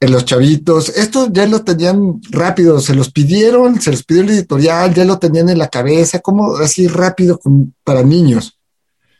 en 0.00 0.12
los 0.12 0.24
chavitos. 0.24 0.90
Esto 0.90 1.28
ya 1.32 1.46
lo 1.46 1.62
tenían 1.62 2.20
rápido, 2.30 2.80
se 2.80 2.94
los 2.94 3.10
pidieron, 3.10 3.80
se 3.80 3.90
los 3.92 4.04
pidió 4.04 4.22
el 4.22 4.30
editorial, 4.30 4.92
ya 4.94 5.04
lo 5.04 5.18
tenían 5.18 5.48
en 5.48 5.58
la 5.58 5.68
cabeza, 5.68 6.18
como 6.20 6.56
así 6.56 6.86
rápido 6.86 7.38
con- 7.38 7.74
para 7.84 8.02
niños. 8.02 8.58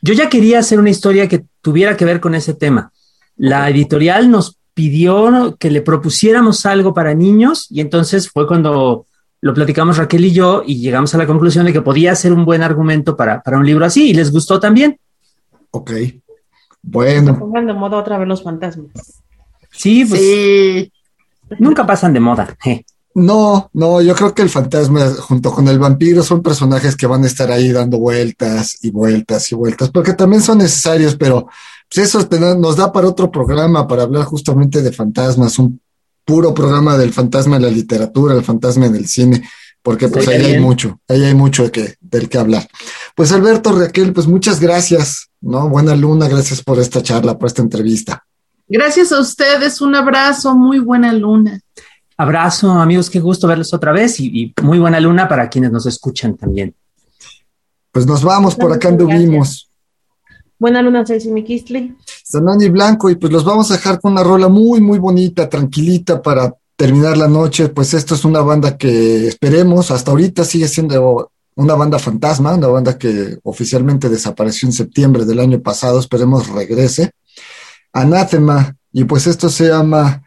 Yo 0.01 0.13
ya 0.13 0.29
quería 0.29 0.59
hacer 0.59 0.79
una 0.79 0.89
historia 0.89 1.27
que 1.27 1.45
tuviera 1.61 1.95
que 1.95 2.05
ver 2.05 2.19
con 2.19 2.33
ese 2.35 2.53
tema. 2.53 2.91
La 3.37 3.69
editorial 3.69 4.29
nos 4.29 4.57
pidió 4.73 5.55
que 5.59 5.69
le 5.69 5.81
propusiéramos 5.81 6.65
algo 6.65 6.93
para 6.93 7.13
niños 7.13 7.67
y 7.69 7.81
entonces 7.81 8.29
fue 8.29 8.47
cuando 8.47 9.05
lo 9.41 9.53
platicamos 9.53 9.97
Raquel 9.97 10.25
y 10.25 10.31
yo 10.31 10.63
y 10.65 10.79
llegamos 10.79 11.13
a 11.15 11.17
la 11.17 11.27
conclusión 11.27 11.65
de 11.65 11.73
que 11.73 11.81
podía 11.81 12.15
ser 12.15 12.31
un 12.33 12.45
buen 12.45 12.61
argumento 12.63 13.15
para, 13.17 13.41
para 13.41 13.57
un 13.57 13.65
libro 13.65 13.85
así 13.85 14.09
y 14.11 14.13
les 14.13 14.31
gustó 14.31 14.59
también. 14.59 14.97
Ok. 15.71 15.91
Bueno, 16.83 17.37
Pongan 17.37 17.65
de 17.67 17.73
moda 17.73 17.97
otra 17.97 18.17
vez 18.17 18.27
los 18.27 18.43
fantasmas. 18.43 18.89
Sí, 19.71 20.05
pues 20.05 20.21
Sí. 20.21 20.91
nunca 21.59 21.85
pasan 21.85 22.13
de 22.13 22.19
moda. 22.19 22.55
je. 22.63 22.85
no, 23.13 23.69
no, 23.73 24.01
yo 24.01 24.15
creo 24.15 24.33
que 24.33 24.41
el 24.41 24.49
fantasma 24.49 25.05
junto 25.19 25.51
con 25.51 25.67
el 25.67 25.79
vampiro 25.79 26.23
son 26.23 26.41
personajes 26.41 26.95
que 26.95 27.07
van 27.07 27.23
a 27.23 27.27
estar 27.27 27.51
ahí 27.51 27.71
dando 27.71 27.97
vueltas 27.99 28.77
y 28.83 28.89
vueltas 28.91 29.51
y 29.51 29.55
vueltas, 29.55 29.89
porque 29.91 30.13
también 30.13 30.41
son 30.41 30.57
necesarios, 30.59 31.15
pero 31.15 31.47
pues 31.93 32.07
eso 32.07 32.27
nos 32.57 32.75
da 32.77 32.91
para 32.91 33.07
otro 33.09 33.29
programa, 33.29 33.87
para 33.87 34.03
hablar 34.03 34.23
justamente 34.25 34.81
de 34.81 34.91
fantasmas, 34.91 35.59
un 35.59 35.79
puro 36.25 36.53
programa 36.53 36.97
del 36.97 37.13
fantasma 37.13 37.57
en 37.57 37.63
la 37.63 37.69
literatura, 37.69 38.33
el 38.33 38.43
fantasma 38.43 38.85
en 38.85 38.95
el 38.95 39.07
cine, 39.07 39.47
porque 39.81 40.07
pues 40.07 40.27
ahí 40.27 40.43
hay 40.43 40.59
mucho, 40.59 40.99
ahí 41.07 41.23
hay 41.23 41.33
mucho 41.33 41.63
de 41.63 41.71
que, 41.71 41.95
del 41.99 42.29
que 42.29 42.37
hablar. 42.37 42.67
Pues 43.15 43.31
Alberto, 43.31 43.71
Raquel, 43.71 44.13
pues 44.13 44.27
muchas 44.27 44.59
gracias, 44.59 45.29
¿no? 45.41 45.69
Buena 45.69 45.95
luna, 45.95 46.27
gracias 46.27 46.61
por 46.63 46.79
esta 46.79 47.01
charla, 47.01 47.37
por 47.37 47.47
esta 47.47 47.61
entrevista. 47.61 48.25
Gracias 48.67 49.11
a 49.11 49.19
ustedes, 49.19 49.81
un 49.81 49.95
abrazo, 49.95 50.55
muy 50.55 50.79
buena 50.79 51.11
luna. 51.11 51.59
Abrazo, 52.17 52.71
amigos, 52.71 53.09
qué 53.09 53.19
gusto 53.19 53.47
verlos 53.47 53.73
otra 53.73 53.91
vez 53.91 54.19
y, 54.19 54.27
y 54.27 54.53
muy 54.61 54.79
buena 54.79 54.99
luna 54.99 55.27
para 55.27 55.49
quienes 55.49 55.71
nos 55.71 55.85
escuchan 55.87 56.37
también. 56.37 56.75
Pues 57.91 58.05
nos 58.05 58.23
vamos, 58.23 58.55
por 58.55 58.71
acá 58.71 58.89
Gracias. 58.89 59.11
anduvimos. 59.11 59.70
Buena 60.61 60.83
luna, 60.83 61.03
Ceci 61.03 61.31
Miquistli. 61.31 61.97
Sanani 62.23 62.69
Blanco, 62.69 63.09
y 63.09 63.15
pues 63.15 63.33
los 63.33 63.43
vamos 63.43 63.71
a 63.71 63.77
dejar 63.77 63.99
con 63.99 64.11
una 64.11 64.21
rola 64.21 64.47
muy, 64.47 64.79
muy 64.79 64.99
bonita, 64.99 65.49
tranquilita 65.49 66.21
para 66.21 66.53
terminar 66.75 67.17
la 67.17 67.27
noche. 67.27 67.69
Pues 67.69 67.95
esto 67.95 68.13
es 68.13 68.23
una 68.25 68.41
banda 68.41 68.77
que 68.77 69.27
esperemos, 69.27 69.89
hasta 69.89 70.11
ahorita 70.11 70.45
sigue 70.45 70.67
siendo 70.67 71.31
una 71.55 71.73
banda 71.73 71.97
fantasma, 71.97 72.53
una 72.53 72.67
banda 72.67 72.95
que 72.95 73.39
oficialmente 73.41 74.07
desapareció 74.07 74.67
en 74.67 74.73
septiembre 74.73 75.25
del 75.25 75.39
año 75.39 75.59
pasado, 75.61 75.99
esperemos 75.99 76.47
regrese. 76.47 77.09
Anathema, 77.91 78.75
y 78.93 79.05
pues 79.05 79.25
esto 79.25 79.49
se 79.49 79.69
llama 79.69 80.21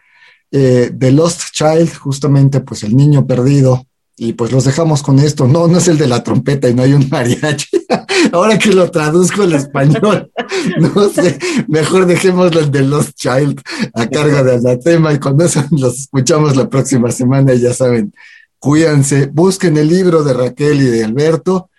eh, 0.50 0.90
The 0.98 1.12
Lost 1.12 1.52
Child, 1.52 1.94
justamente 1.94 2.58
pues 2.58 2.82
el 2.82 2.96
niño 2.96 3.24
perdido. 3.24 3.86
Y 4.16 4.34
pues 4.34 4.52
los 4.52 4.64
dejamos 4.64 5.02
con 5.02 5.18
esto. 5.18 5.46
No, 5.48 5.66
no 5.66 5.78
es 5.78 5.88
el 5.88 5.98
de 5.98 6.06
la 6.06 6.22
trompeta 6.22 6.68
y 6.68 6.74
no 6.74 6.82
hay 6.82 6.92
un 6.92 7.08
mariachi. 7.10 7.86
Ahora 8.32 8.58
que 8.58 8.70
lo 8.70 8.90
traduzco 8.90 9.42
al 9.42 9.54
español, 9.54 10.30
no 10.78 11.08
sé, 11.08 11.38
mejor 11.68 12.06
dejémoslo 12.06 12.60
el 12.60 12.70
de 12.70 12.82
Lost 12.82 13.16
Child 13.16 13.60
a 13.92 14.06
cargo 14.06 14.42
de 14.42 14.54
Anatema 14.54 15.12
y 15.12 15.18
con 15.18 15.40
eso 15.40 15.64
los 15.70 16.00
escuchamos 16.00 16.56
la 16.56 16.68
próxima 16.68 17.10
semana 17.10 17.54
ya 17.54 17.74
saben, 17.74 18.14
cuídense, 18.58 19.26
busquen 19.26 19.76
el 19.76 19.88
libro 19.88 20.22
de 20.22 20.32
Raquel 20.32 20.80
y 20.80 20.86
de 20.86 21.04
Alberto 21.04 21.70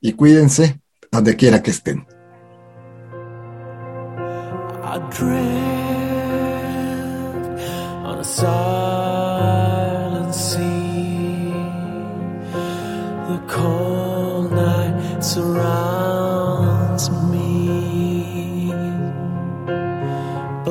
y 0.00 0.12
cuídense 0.12 0.80
donde 1.10 1.36
quiera 1.36 1.62
que 1.62 1.70
estén. 1.70 2.06
I 8.42 8.89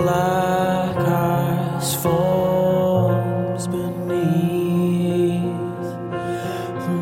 Black 0.10 0.98
ice 0.98 1.94
forms 1.94 3.64
beneath 3.68 5.44
the 6.86 6.98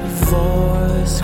A 0.02 0.06
voice 0.26 1.18